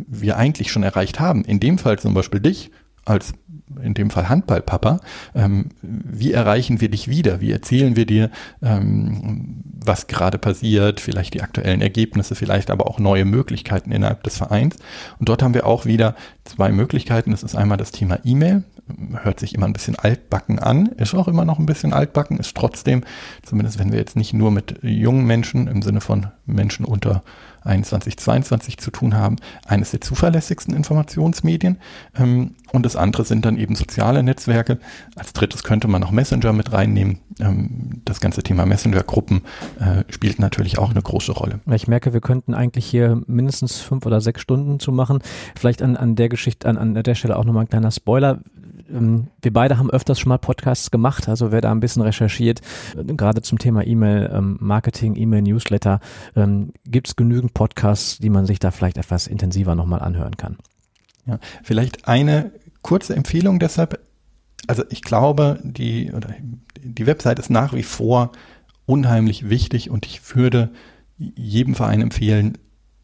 wir 0.08 0.38
eigentlich 0.38 0.72
schon 0.72 0.84
erreicht 0.84 1.20
haben, 1.20 1.44
in 1.46 1.60
dem 1.60 1.78
Fall 1.78 2.00
zum 2.00 2.14
Beispiel 2.14 2.40
dich 2.40 2.72
als 3.06 3.34
in 3.82 3.94
dem 3.94 4.10
Fall 4.10 4.30
Handballpapa, 4.30 5.00
ähm, 5.36 5.70
wie 5.82 6.32
erreichen 6.32 6.82
wir 6.82 6.90
dich 6.90 7.08
wieder? 7.08 7.42
Wie 7.42 7.52
erzählen 7.52 7.96
wir 7.96 8.06
dir, 8.06 8.30
ähm, 8.62 9.64
was 9.64 10.08
gerade 10.08 10.38
passiert, 10.38 11.00
vielleicht 11.00 11.34
die 11.34 11.42
aktuellen 11.42 11.82
Ergebnisse, 11.82 12.36
vielleicht 12.36 12.70
aber 12.70 12.88
auch 12.88 13.00
neue 13.00 13.26
Möglichkeiten 13.26 13.92
innerhalb 13.92 14.24
des 14.24 14.38
Vereins. 14.38 14.78
Und 15.20 15.30
dort 15.30 15.42
haben 15.42 15.54
wir 15.54 15.66
auch 15.66 15.86
wieder 15.86 16.16
zwei 16.44 16.72
Möglichkeiten. 16.72 17.32
Das 17.32 17.44
ist 17.44 17.56
einmal 17.56 17.78
das 17.78 17.92
Thema 17.92 18.20
E-Mail 18.24 18.64
hört 19.22 19.40
sich 19.40 19.56
immer 19.56 19.66
ein 19.66 19.74
bisschen 19.74 19.96
altbacken 19.96 20.60
an, 20.60 20.88
ist 20.98 21.16
auch 21.16 21.28
immer 21.28 21.46
noch 21.46 21.60
ein 21.60 21.66
bisschen 21.66 21.94
altbacken, 21.94 22.38
ist 22.38 22.56
trotzdem, 22.56 23.04
zumindest 23.42 23.80
wenn 23.80 23.92
wir 23.92 24.00
jetzt 24.00 24.16
nicht 24.16 24.34
nur 24.34 24.52
mit 24.52 24.80
jungen 24.82 25.26
Menschen 25.26 25.68
im 25.68 25.82
Sinne 25.82 26.02
von 26.02 26.28
Menschen 26.46 26.86
unter 26.86 27.24
21, 27.66 28.18
22 28.18 28.78
zu 28.78 28.92
tun 28.92 29.16
haben, 29.16 29.38
eines 29.66 29.92
der 29.92 30.02
zuverlässigsten 30.02 30.76
Informationsmedien. 30.76 31.78
Ähm, 32.18 32.56
und 32.72 32.86
das 32.86 32.96
andere 32.96 33.24
sind 33.24 33.46
dann 33.46 33.58
eben 33.58 33.76
soziale 33.76 34.24
Netzwerke. 34.24 34.80
Als 35.16 35.34
drittes 35.34 35.64
könnte 35.64 35.88
man 35.88 36.02
noch 36.02 36.12
Messenger 36.12 36.54
mit 36.54 36.74
reinnehmen. 36.74 37.20
Ähm, 37.40 38.02
das 38.06 38.20
ganze 38.20 38.44
Thema 38.44 38.66
Messenger-Gruppen 38.66 39.44
äh, 39.80 40.12
spielt 40.12 40.40
natürlich 40.40 40.78
auch 40.78 40.92
eine 40.92 41.02
große 41.02 41.32
Rolle. 41.32 41.60
Ich 41.72 41.88
merke, 41.88 42.14
wir 42.14 42.22
könnten 42.22 42.54
eigentlich 42.54 42.86
hier 42.86 43.22
mindestens 43.28 43.80
fünf 43.80 44.06
oder 44.06 44.20
sechs 44.22 44.42
Stunden 44.42 44.80
zu 44.80 44.92
machen. 44.92 45.20
Vielleicht 45.56 45.82
an, 45.82 45.96
an 45.96 46.16
der 46.16 46.30
Geschichte, 46.30 46.68
an, 46.68 46.78
an 46.78 46.94
der 46.94 47.16
Stelle 47.16 47.38
auch 47.38 47.46
nochmal 47.46 47.64
ein 47.64 47.70
kleiner 47.70 47.92
Spoiler 47.92 48.40
ähm, 48.90 49.28
wir 49.42 49.54
beide 49.54 49.78
haben 49.78 49.90
öfters 49.90 50.20
schon 50.20 50.30
mal 50.30 50.38
Podcasts 50.38 50.92
gemacht, 50.92 51.28
also 51.30 51.52
wer 51.52 51.62
da 51.62 51.72
ein 51.72 51.80
bisschen 51.80 52.02
recherchiert, 52.02 52.62
äh, 52.98 53.04
gerade 53.14 53.42
zum 53.42 53.58
Thema 53.58 53.86
E-Mail-Marketing, 53.86 55.16
ähm, 55.16 55.22
E-Mail-Newsletter, 55.22 56.00
ähm, 56.36 56.74
gibt 56.86 57.08
es 57.08 57.16
genügend 57.16 57.54
Podcasts, 57.54 58.18
die 58.20 58.30
man 58.30 58.46
sich 58.46 58.60
da 58.60 58.72
vielleicht 58.72 58.98
etwas 58.98 59.28
intensiver 59.28 59.76
nochmal 59.76 60.02
anhören 60.02 60.38
kann. 60.38 60.58
Ja, 61.26 61.40
vielleicht 61.64 62.08
eine 62.08 62.52
kurze 62.82 63.16
Empfehlung 63.16 63.60
deshalb. 63.60 64.00
Also 64.68 64.84
ich 64.90 65.02
glaube, 65.02 65.60
die, 65.64 66.12
oder 66.12 66.30
die 66.82 67.06
Website 67.06 67.40
ist 67.40 67.50
nach 67.50 67.74
wie 67.74 67.84
vor 67.84 68.32
unheimlich 68.86 69.50
wichtig 69.50 69.90
und 69.90 70.06
ich 70.06 70.36
würde 70.36 70.72
jedem 71.18 71.76
Verein 71.76 72.02
empfehlen, 72.02 72.58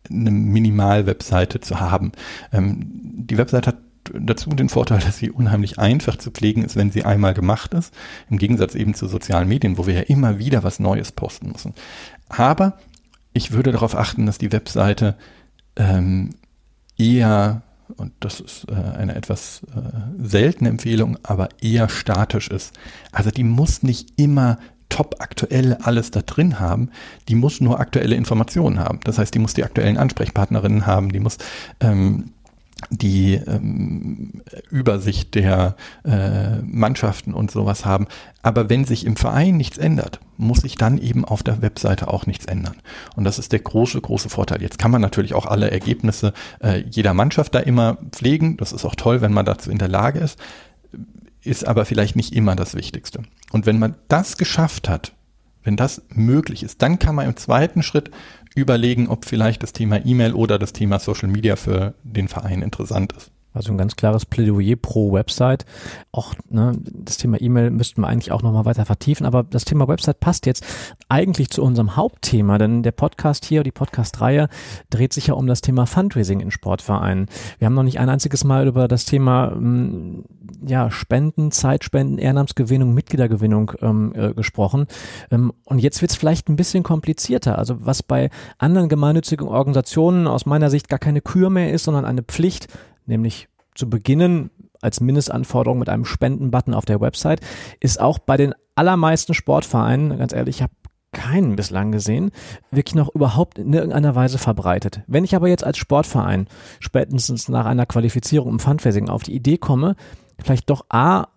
eine 0.10 0.32
Minimal-Webseite 0.32 1.60
zu 1.60 1.80
haben. 1.80 2.12
Ähm, 2.52 2.88
die 3.28 3.38
Website 3.38 3.68
hat 3.68 3.78
dazu 4.14 4.50
den 4.52 4.70
Vorteil, 4.70 5.00
dass 5.00 5.18
sie 5.18 5.32
unheimlich 5.32 5.80
einfach 5.80 6.18
zu 6.18 6.32
pflegen 6.32 6.64
ist, 6.64 6.76
wenn 6.76 6.92
sie 6.92 7.06
einmal 7.06 7.34
gemacht 7.34 7.74
ist. 7.74 7.94
Im 8.30 8.38
Gegensatz 8.38 8.76
eben 8.76 8.94
zu 8.94 9.08
sozialen 9.08 9.48
Medien, 9.48 9.78
wo 9.78 9.88
wir 9.88 9.94
ja 9.94 10.02
immer 10.02 10.40
wieder 10.40 10.64
was 10.64 10.80
Neues 10.80 11.12
posten 11.12 11.52
müssen. 11.52 11.74
Aber 12.28 12.78
ich 13.34 13.52
würde 13.52 13.72
darauf 13.72 13.96
achten, 13.96 14.26
dass 14.26 14.38
die 14.38 14.52
Webseite 14.52 15.16
ähm, 15.76 16.32
eher, 16.98 17.62
und 17.96 18.12
das 18.20 18.40
ist 18.40 18.68
äh, 18.70 18.74
eine 18.74 19.16
etwas 19.16 19.62
äh, 19.76 20.22
seltene 20.22 20.70
Empfehlung, 20.70 21.18
aber 21.24 21.50
eher 21.62 21.90
statisch 21.90 22.50
ist. 22.50 22.78
Also 23.12 23.32
die 23.32 23.44
muss 23.44 23.84
nicht 23.84 24.20
immer 24.20 24.58
top 24.90 25.16
aktuell 25.20 25.76
alles 25.76 26.12
da 26.12 26.22
drin 26.22 26.60
haben, 26.60 26.90
die 27.28 27.36
muss 27.36 27.62
nur 27.62 27.80
aktuelle 27.80 28.16
Informationen 28.16 28.80
haben. 28.80 29.00
Das 29.04 29.20
heißt, 29.20 29.34
die 29.34 29.40
muss 29.40 29.54
die 29.54 29.64
aktuellen 29.64 29.98
Ansprechpartnerinnen 29.98 30.86
haben, 30.88 31.12
die 31.12 31.20
muss 31.20 31.38
ähm, 31.80 32.32
die 32.90 33.36
ähm, 33.36 34.42
Übersicht 34.70 35.36
der 35.36 35.76
äh, 36.06 36.62
Mannschaften 36.62 37.34
und 37.34 37.52
sowas 37.52 37.86
haben. 37.86 38.08
Aber 38.42 38.70
wenn 38.70 38.86
sich 38.86 39.06
im 39.06 39.16
Verein 39.16 39.58
nichts 39.58 39.78
ändert, 39.78 40.20
muss 40.38 40.60
sich 40.60 40.76
dann 40.76 40.98
eben 40.98 41.26
auf 41.26 41.44
der 41.44 41.62
Webseite 41.62 42.08
auch 42.08 42.26
nichts 42.26 42.46
ändern. 42.46 42.78
Und 43.16 43.26
das 43.26 43.38
ist 43.38 43.52
der 43.52 43.60
große, 43.60 44.00
große 44.00 44.30
Vorteil. 44.30 44.62
Jetzt 44.62 44.80
kann 44.80 44.92
man 44.92 45.02
natürlich 45.02 45.34
auch 45.34 45.46
alle 45.46 45.72
Ergebnisse 45.72 46.34
äh, 46.62 46.84
jeder 46.90 47.14
Mannschaft 47.14 47.54
da 47.54 47.60
immer 47.60 47.98
pflegen. 48.12 48.58
Das 48.58 48.72
ist 48.72 48.86
auch 48.86 48.96
toll, 48.96 49.22
wenn 49.22 49.34
man 49.34 49.46
dazu 49.46 49.70
in 49.70 49.78
der 49.78 49.90
Lage 49.90 50.20
ist. 50.20 50.40
Ist 51.42 51.68
aber 51.68 51.86
vielleicht 51.86 52.16
nicht 52.16 52.34
immer 52.34 52.56
das 52.56 52.76
Wichtigste. 52.76 53.24
Und 53.52 53.66
wenn 53.66 53.80
man 53.80 53.96
das 54.08 54.38
geschafft 54.38 54.90
hat, 54.90 55.14
wenn 55.70 55.76
das 55.76 56.02
möglich 56.10 56.64
ist, 56.64 56.82
dann 56.82 56.98
kann 56.98 57.14
man 57.14 57.28
im 57.28 57.36
zweiten 57.36 57.84
Schritt 57.84 58.10
überlegen, 58.56 59.08
ob 59.08 59.24
vielleicht 59.24 59.62
das 59.62 59.72
Thema 59.72 60.04
E-Mail 60.04 60.34
oder 60.34 60.58
das 60.58 60.74
Thema 60.74 60.98
Social 60.98 61.30
Media 61.30 61.56
für 61.56 61.94
den 62.02 62.28
Verein 62.28 62.64
interessant 62.64 63.14
ist. 63.14 63.30
Also 63.54 63.72
ein 63.72 63.78
ganz 63.78 63.96
klares 63.96 64.26
Plädoyer 64.26 64.76
pro 64.76 65.12
Website. 65.12 65.66
Auch 66.12 66.34
ne, 66.50 66.74
das 66.84 67.18
Thema 67.18 67.42
E-Mail 67.42 67.72
müssten 67.72 68.02
wir 68.02 68.08
eigentlich 68.08 68.32
auch 68.32 68.44
nochmal 68.44 68.66
weiter 68.66 68.86
vertiefen, 68.86 69.26
aber 69.26 69.44
das 69.44 69.66
Thema 69.66 69.88
Website 69.88 70.20
passt 70.20 70.46
jetzt 70.46 70.66
eigentlich 71.10 71.50
zu 71.50 71.64
unserem 71.64 71.96
Hauptthema, 71.96 72.58
denn 72.58 72.84
der 72.84 72.92
Podcast 72.92 73.46
hier, 73.46 73.64
die 73.64 73.72
Podcast-Reihe, 73.72 74.50
dreht 74.90 75.14
sich 75.14 75.28
ja 75.28 75.34
um 75.34 75.48
das 75.48 75.62
Thema 75.62 75.86
Fundraising 75.86 76.40
in 76.40 76.52
Sportvereinen. 76.52 77.28
Wir 77.58 77.66
haben 77.66 77.74
noch 77.74 77.84
nicht 77.84 78.00
ein 78.00 78.10
einziges 78.10 78.44
Mal 78.44 78.68
über 78.68 78.88
das 78.88 79.06
Thema 79.06 79.52
hm, 79.52 80.26
ja, 80.66 80.92
Spenden, 80.92 81.52
Zeitspenden, 81.52 82.18
Ehrenamtsgewinnung, 82.18 82.94
Mitgliedergewinnung 82.94 83.72
ähm, 83.82 84.14
äh, 84.16 84.34
gesprochen. 84.34 84.88
Ähm, 85.32 85.54
und 85.66 85.80
jetzt 85.80 86.02
wird 86.02 86.12
es 86.12 86.18
vielleicht 86.18 86.50
ein 86.50 86.56
bisschen 86.56 86.84
komplizierter. 86.84 87.58
Also 87.58 87.86
was 87.86 88.04
bei 88.04 88.30
anderen 88.58 88.90
gemeinnützigen 88.90 89.48
Organisationen 89.48 90.28
aus 90.28 90.46
meiner 90.46 90.70
Sicht 90.70 90.90
gar 90.90 91.00
keine 91.00 91.22
Kür 91.22 91.50
mehr 91.50 91.72
ist, 91.72 91.84
sondern 91.86 92.06
eine 92.06 92.24
Pflicht, 92.24 92.68
nämlich 93.10 93.50
zu 93.76 93.90
beginnen 93.90 94.52
als 94.82 95.02
Mindestanforderung 95.02 95.80
mit 95.80 95.90
einem 95.90 96.06
Spendenbutton 96.06 96.74
auf 96.74 96.86
der 96.86 97.02
Website, 97.02 97.42
ist 97.80 98.00
auch 98.00 98.20
bei 98.20 98.38
den 98.38 98.54
allermeisten 98.76 99.34
Sportvereinen, 99.34 100.18
ganz 100.18 100.34
ehrlich, 100.34 100.58
ich 100.58 100.62
habe 100.62 100.74
keinen 101.12 101.56
bislang 101.56 101.92
gesehen, 101.92 102.32
wirklich 102.72 102.96
noch 102.96 103.14
überhaupt 103.14 103.58
in 103.58 103.74
irgendeiner 103.74 104.16
Weise 104.16 104.38
verbreitet. 104.38 105.02
Wenn 105.08 105.24
ich 105.24 105.36
aber 105.36 105.50
jetzt 105.50 105.64
als 105.64 105.78
Sportverein 105.78 106.48
spätestens 106.80 107.50
nach 107.50 107.66
einer 107.66 107.86
Qualifizierung 107.86 108.54
im 108.54 108.60
Fundraising 108.60 109.10
auf 109.10 109.24
die 109.24 109.34
Idee 109.34 109.58
komme, 109.58 109.96
vielleicht 110.42 110.70
doch 110.70 110.86
A, 110.90 111.28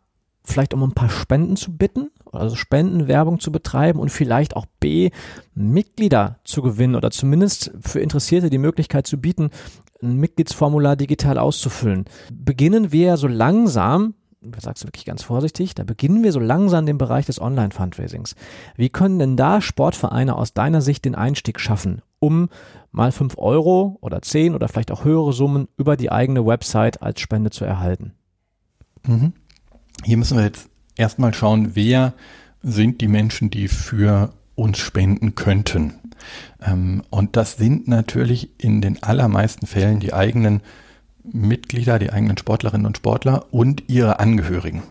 vielleicht 0.45 0.75
um 0.75 0.83
ein 0.83 0.93
paar 0.93 1.09
Spenden 1.09 1.57
zu 1.57 1.75
bitten, 1.77 2.11
also 2.33 2.55
Spendenwerbung 2.57 3.41
zu 3.41 3.51
betreiben 3.51 3.99
und 3.99 4.11
vielleicht 4.11 4.57
auch 4.57 4.67
B, 4.81 5.11
Mitglieder 5.55 6.39
zu 6.45 6.63
gewinnen 6.63 6.95
oder 6.95 7.11
zumindest 7.11 7.73
für 7.81 8.01
Interessierte 8.01 8.51
die 8.51 8.59
Möglichkeit 8.59 9.07
zu 9.07 9.19
bieten, 9.19 9.51
ein 10.03 10.17
Mitgliedsformular 10.17 10.97
digital 10.97 11.39
auszufüllen. 11.39 12.05
Beginnen 12.33 12.93
wir 12.93 13.17
so 13.17 13.29
langsam, 13.29 14.15
ich 14.41 14.61
sag's 14.61 14.85
wirklich 14.85 15.05
ganz 15.05 15.23
vorsichtig, 15.23 15.75
da 15.75 15.85
beginnen 15.85 16.23
wir 16.25 16.33
so 16.33 16.41
langsam 16.41 16.87
den 16.87 16.99
Bereich 16.99 17.27
des 17.27 17.41
Online-Fundraisings. 17.41 18.35
Wie 18.77 18.89
können 18.89 19.19
denn 19.19 19.37
da 19.37 19.61
Sportvereine 19.61 20.37
aus 20.37 20.53
deiner 20.53 20.83
Sicht 20.83 21.05
den 21.05 21.15
Einstieg 21.15 21.61
schaffen, 21.61 22.03
um 22.19 22.49
mal 22.91 23.13
fünf 23.13 23.39
Euro 23.39 23.99
oder 24.01 24.23
zehn 24.23 24.55
oder 24.55 24.69
vielleicht 24.69 24.91
auch 24.91 25.05
höhere 25.05 25.33
Summen 25.33 25.69
über 25.77 25.97
die 25.97 26.11
eigene 26.11 26.45
Website 26.45 27.03
als 27.03 27.21
Spende 27.21 27.51
zu 27.51 27.65
erhalten? 27.65 28.13
Mhm. 29.07 29.33
Hier 30.05 30.17
müssen 30.17 30.37
wir 30.37 30.45
jetzt 30.45 30.69
erstmal 30.97 31.33
schauen, 31.33 31.75
wer 31.75 32.15
sind 32.63 33.01
die 33.01 33.09
Menschen, 33.09 33.51
die 33.51 33.69
für 33.69 34.33
uns 34.55 34.79
spenden 34.79 35.35
könnten. 35.35 35.95
Ähm, 36.65 37.03
und 37.11 37.37
das 37.37 37.57
sind 37.57 37.89
natürlich 37.89 38.51
in 38.59 38.81
den 38.81 39.03
allermeisten 39.03 39.67
Fällen 39.67 40.01
die 40.01 40.13
eigenen 40.13 40.61
Mitglieder, 41.25 41.99
die 41.99 42.13
eigenen 42.13 42.37
Sportlerinnen 42.37 42.87
und 42.87 42.97
Sportler 42.97 43.47
und 43.51 43.85
ihre 43.89 44.19
Angehörigen. 44.19 44.83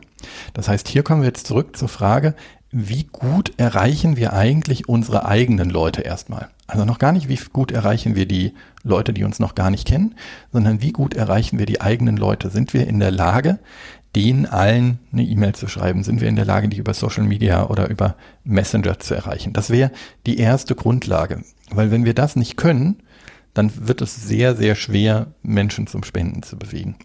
Das 0.53 0.67
heißt, 0.67 0.87
hier 0.87 1.03
kommen 1.03 1.21
wir 1.21 1.27
jetzt 1.27 1.47
zurück 1.47 1.75
zur 1.75 1.89
Frage, 1.89 2.35
wie 2.71 3.03
gut 3.03 3.51
erreichen 3.57 4.15
wir 4.15 4.31
eigentlich 4.31 4.87
unsere 4.87 5.25
eigenen 5.25 5.69
Leute 5.69 6.01
erstmal? 6.03 6.49
Also 6.67 6.85
noch 6.85 6.99
gar 6.99 7.11
nicht, 7.11 7.27
wie 7.27 7.39
gut 7.51 7.71
erreichen 7.71 8.15
wir 8.15 8.25
die 8.25 8.53
Leute, 8.83 9.11
die 9.11 9.25
uns 9.25 9.39
noch 9.39 9.55
gar 9.55 9.69
nicht 9.69 9.85
kennen, 9.85 10.15
sondern 10.53 10.81
wie 10.81 10.93
gut 10.93 11.13
erreichen 11.13 11.59
wir 11.59 11.65
die 11.65 11.81
eigenen 11.81 12.15
Leute? 12.15 12.49
Sind 12.49 12.73
wir 12.73 12.87
in 12.87 12.99
der 12.99 13.11
Lage, 13.11 13.59
denen 14.15 14.45
allen 14.45 14.99
eine 15.11 15.23
E-Mail 15.23 15.53
zu 15.53 15.67
schreiben? 15.67 16.03
Sind 16.03 16.21
wir 16.21 16.27
in 16.27 16.35
der 16.35 16.45
Lage, 16.45 16.69
die 16.69 16.77
über 16.77 16.93
Social 16.93 17.23
Media 17.23 17.67
oder 17.67 17.89
über 17.89 18.15
Messenger 18.43 18.99
zu 18.99 19.15
erreichen? 19.15 19.53
Das 19.53 19.69
wäre 19.69 19.91
die 20.25 20.37
erste 20.37 20.75
Grundlage. 20.75 21.43
Weil 21.69 21.91
wenn 21.91 22.05
wir 22.05 22.13
das 22.13 22.35
nicht 22.35 22.57
können, 22.57 23.03
dann 23.53 23.87
wird 23.87 24.01
es 24.01 24.27
sehr, 24.27 24.55
sehr 24.55 24.75
schwer, 24.75 25.27
Menschen 25.41 25.87
zum 25.87 26.03
Spenden 26.03 26.43
zu 26.43 26.57
bewegen. 26.57 26.95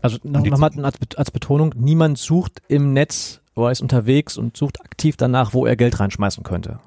Also 0.00 0.18
nochmal 0.22 0.70
als, 0.84 0.96
als 1.16 1.30
Betonung, 1.30 1.74
niemand 1.76 2.18
sucht 2.18 2.62
im 2.68 2.92
Netz 2.92 3.40
oder 3.54 3.72
ist 3.72 3.82
unterwegs 3.82 4.36
und 4.36 4.56
sucht 4.56 4.80
aktiv 4.80 5.16
danach, 5.16 5.54
wo 5.54 5.66
er 5.66 5.76
Geld 5.76 5.98
reinschmeißen 5.98 6.44
könnte. 6.44 6.78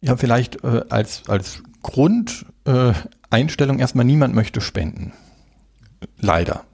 Ja, 0.00 0.16
vielleicht 0.16 0.64
äh, 0.64 0.82
als, 0.88 1.28
als 1.28 1.62
Grundeinstellung 1.82 3.78
äh, 3.78 3.80
erstmal, 3.80 4.04
niemand 4.04 4.34
möchte 4.34 4.60
spenden. 4.60 5.12
Leider. 6.18 6.64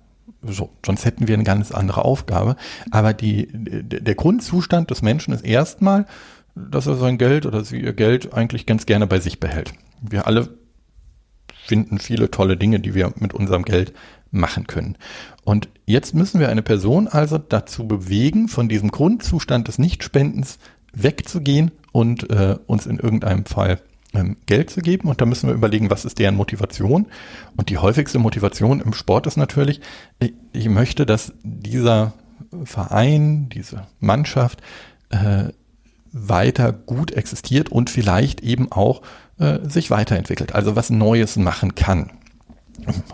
So, 0.46 0.70
sonst 0.84 1.04
hätten 1.04 1.28
wir 1.28 1.34
eine 1.34 1.44
ganz 1.44 1.72
andere 1.72 2.04
Aufgabe. 2.04 2.56
Aber 2.90 3.12
die, 3.12 3.48
der 3.52 4.14
Grundzustand 4.14 4.90
des 4.90 5.02
Menschen 5.02 5.34
ist 5.34 5.44
erstmal, 5.44 6.06
dass 6.54 6.86
er 6.86 6.96
sein 6.96 7.18
Geld 7.18 7.46
oder 7.46 7.64
sie 7.64 7.80
ihr 7.80 7.92
Geld 7.92 8.32
eigentlich 8.32 8.66
ganz 8.66 8.86
gerne 8.86 9.06
bei 9.06 9.20
sich 9.20 9.40
behält. 9.40 9.72
Wir 10.00 10.26
alle 10.26 10.48
finden 11.64 11.98
viele 11.98 12.30
tolle 12.30 12.56
Dinge, 12.56 12.80
die 12.80 12.94
wir 12.94 13.12
mit 13.16 13.34
unserem 13.34 13.64
Geld 13.64 13.92
machen 14.30 14.66
können. 14.66 14.96
Und 15.44 15.68
jetzt 15.86 16.14
müssen 16.14 16.40
wir 16.40 16.48
eine 16.48 16.62
Person 16.62 17.08
also 17.08 17.38
dazu 17.38 17.86
bewegen, 17.88 18.48
von 18.48 18.68
diesem 18.68 18.90
Grundzustand 18.90 19.68
des 19.68 19.78
Nichtspendens 19.78 20.58
wegzugehen 20.92 21.70
und 21.92 22.30
äh, 22.30 22.58
uns 22.66 22.86
in 22.86 22.98
irgendeinem 22.98 23.46
Fall 23.46 23.80
Geld 24.46 24.70
zu 24.70 24.80
geben. 24.80 25.08
Und 25.08 25.20
da 25.20 25.26
müssen 25.26 25.48
wir 25.48 25.54
überlegen, 25.54 25.90
was 25.90 26.04
ist 26.04 26.18
deren 26.18 26.36
Motivation. 26.36 27.06
Und 27.56 27.68
die 27.68 27.78
häufigste 27.78 28.18
Motivation 28.18 28.80
im 28.80 28.92
Sport 28.92 29.26
ist 29.26 29.36
natürlich, 29.36 29.80
ich, 30.52 30.68
möchte, 30.68 31.06
dass 31.06 31.32
dieser 31.42 32.12
Verein, 32.64 33.48
diese 33.48 33.86
Mannschaft 34.00 34.62
äh, 35.10 35.52
weiter 36.12 36.72
gut 36.72 37.10
existiert 37.12 37.70
und 37.70 37.90
vielleicht 37.90 38.40
eben 38.40 38.70
auch 38.70 39.02
äh, 39.38 39.58
sich 39.68 39.90
weiterentwickelt, 39.90 40.54
also 40.54 40.76
was 40.76 40.90
Neues 40.90 41.36
machen 41.36 41.74
kann. 41.74 42.10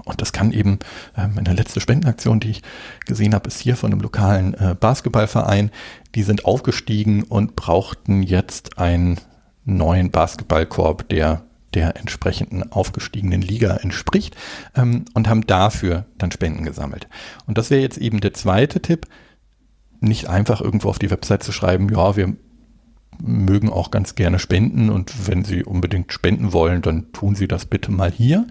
Und 0.04 0.20
das 0.20 0.32
kann 0.32 0.52
eben, 0.52 0.78
ähm, 1.16 1.38
eine 1.38 1.54
letzte 1.54 1.80
Spendenaktion, 1.80 2.40
die 2.40 2.50
ich 2.50 2.62
gesehen 3.06 3.34
habe, 3.34 3.48
ist 3.48 3.60
hier 3.60 3.76
von 3.76 3.92
einem 3.92 4.00
lokalen 4.00 4.54
äh, 4.54 4.74
Basketballverein. 4.78 5.70
Die 6.14 6.22
sind 6.22 6.44
aufgestiegen 6.44 7.22
und 7.22 7.56
brauchten 7.56 8.22
jetzt 8.22 8.78
einen 8.78 9.20
neuen 9.76 10.10
Basketballkorb, 10.10 11.08
der 11.08 11.42
der 11.74 11.96
entsprechenden 11.96 12.72
aufgestiegenen 12.72 13.42
Liga 13.42 13.76
entspricht 13.76 14.36
ähm, 14.74 15.04
und 15.14 15.28
haben 15.28 15.46
dafür 15.46 16.04
dann 16.18 16.32
Spenden 16.32 16.64
gesammelt. 16.64 17.08
Und 17.46 17.58
das 17.58 17.70
wäre 17.70 17.80
jetzt 17.80 17.98
eben 17.98 18.20
der 18.20 18.34
zweite 18.34 18.80
Tipp, 18.80 19.06
nicht 20.00 20.28
einfach 20.28 20.60
irgendwo 20.60 20.88
auf 20.88 20.98
die 20.98 21.10
Website 21.10 21.42
zu 21.42 21.52
schreiben, 21.52 21.88
ja, 21.90 22.16
wir 22.16 22.34
mögen 23.22 23.70
auch 23.70 23.90
ganz 23.90 24.14
gerne 24.14 24.38
spenden 24.38 24.90
und 24.90 25.28
wenn 25.28 25.44
Sie 25.44 25.62
unbedingt 25.62 26.12
spenden 26.12 26.52
wollen, 26.52 26.80
dann 26.80 27.12
tun 27.12 27.34
Sie 27.34 27.46
das 27.46 27.66
bitte 27.66 27.92
mal 27.92 28.10
hier, 28.10 28.46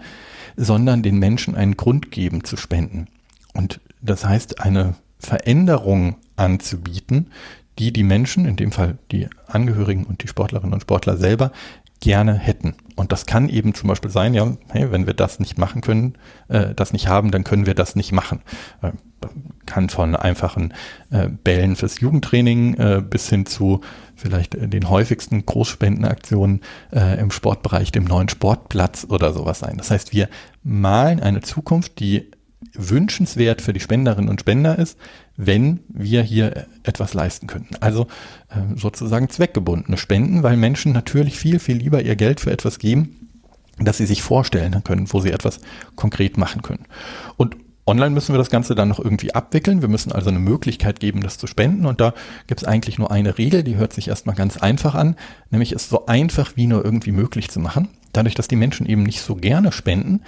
sondern 0.55 1.01
den 1.01 1.17
Menschen 1.17 1.55
einen 1.55 1.75
Grund 1.75 2.11
geben 2.11 2.43
zu 2.43 2.55
spenden. 2.55 3.07
Und 3.53 3.81
das 4.01 4.25
heißt, 4.25 4.61
eine 4.61 4.95
Veränderung 5.17 6.17
anzubieten, 6.35 7.31
die 7.79 7.93
die 7.93 8.03
Menschen, 8.03 8.45
in 8.45 8.55
dem 8.55 8.71
Fall 8.71 8.97
die 9.11 9.27
Angehörigen 9.47 10.05
und 10.05 10.21
die 10.23 10.27
Sportlerinnen 10.27 10.73
und 10.73 10.81
Sportler 10.81 11.17
selber, 11.17 11.51
gerne 12.01 12.33
hätten. 12.33 12.75
Und 12.95 13.11
das 13.11 13.25
kann 13.25 13.49
eben 13.49 13.73
zum 13.73 13.89
Beispiel 13.89 14.11
sein, 14.11 14.33
ja, 14.33 14.55
hey, 14.69 14.91
wenn 14.91 15.05
wir 15.05 15.13
das 15.13 15.39
nicht 15.39 15.57
machen 15.57 15.81
können, 15.81 16.17
äh, 16.47 16.73
das 16.73 16.93
nicht 16.93 17.07
haben, 17.07 17.31
dann 17.31 17.43
können 17.43 17.65
wir 17.65 17.73
das 17.73 17.95
nicht 17.95 18.11
machen. 18.11 18.41
Äh, 18.81 18.91
kann 19.65 19.89
von 19.89 20.15
einfachen 20.15 20.73
äh, 21.11 21.27
Bällen 21.27 21.75
fürs 21.75 21.99
Jugendtraining 21.99 22.73
äh, 22.75 23.03
bis 23.07 23.29
hin 23.29 23.45
zu 23.45 23.81
vielleicht 24.15 24.55
äh, 24.55 24.67
den 24.67 24.89
häufigsten 24.89 25.45
Großspendenaktionen 25.45 26.61
äh, 26.91 27.19
im 27.19 27.31
Sportbereich, 27.31 27.91
dem 27.91 28.05
neuen 28.05 28.29
Sportplatz 28.29 29.05
oder 29.09 29.33
sowas 29.33 29.59
sein. 29.59 29.77
Das 29.77 29.91
heißt, 29.91 30.13
wir 30.13 30.29
malen 30.63 31.19
eine 31.19 31.41
Zukunft, 31.41 31.99
die 31.99 32.31
wünschenswert 32.73 33.61
für 33.61 33.73
die 33.73 33.79
Spenderinnen 33.79 34.29
und 34.29 34.41
Spender 34.41 34.77
ist, 34.77 34.97
wenn 35.37 35.79
wir 35.87 36.21
hier 36.21 36.67
etwas 36.83 37.13
leisten 37.13 37.47
könnten. 37.47 37.75
Also 37.79 38.07
äh, 38.49 38.75
sozusagen 38.75 39.29
zweckgebundene 39.29 39.97
Spenden, 39.97 40.43
weil 40.43 40.57
Menschen 40.57 40.91
natürlich 40.91 41.37
viel, 41.37 41.59
viel 41.59 41.77
lieber 41.77 42.01
ihr 42.01 42.15
Geld 42.15 42.41
für 42.41 42.51
etwas 42.51 42.79
geben, 42.79 43.29
das 43.79 43.97
sie 43.97 44.05
sich 44.05 44.21
vorstellen 44.21 44.83
können, 44.83 45.11
wo 45.11 45.21
sie 45.21 45.31
etwas 45.31 45.61
konkret 45.95 46.37
machen 46.37 46.61
können. 46.61 46.85
Und 47.37 47.55
Online 47.89 48.11
müssen 48.11 48.35
wir 48.35 48.37
das 48.37 48.51
Ganze 48.51 48.75
dann 48.75 48.87
noch 48.87 48.99
irgendwie 48.99 49.33
abwickeln. 49.33 49.81
Wir 49.81 49.89
müssen 49.89 50.11
also 50.11 50.29
eine 50.29 50.37
Möglichkeit 50.37 50.99
geben, 50.99 51.21
das 51.21 51.39
zu 51.39 51.47
spenden. 51.47 51.87
Und 51.87 51.99
da 51.99 52.13
gibt 52.45 52.61
es 52.61 52.67
eigentlich 52.67 52.99
nur 52.99 53.09
eine 53.09 53.39
Regel, 53.39 53.63
die 53.63 53.77
hört 53.77 53.93
sich 53.93 54.09
erstmal 54.09 54.35
ganz 54.35 54.57
einfach 54.57 54.93
an, 54.93 55.15
nämlich 55.49 55.71
es 55.71 55.89
so 55.89 56.05
einfach 56.05 56.51
wie 56.55 56.67
nur 56.67 56.85
irgendwie 56.85 57.11
möglich 57.11 57.49
zu 57.49 57.59
machen. 57.59 57.87
Dadurch, 58.13 58.35
dass 58.35 58.47
die 58.47 58.55
Menschen 58.55 58.85
eben 58.87 59.03
nicht 59.03 59.21
so 59.21 59.35
gerne 59.35 59.71
spenden, 59.71 60.21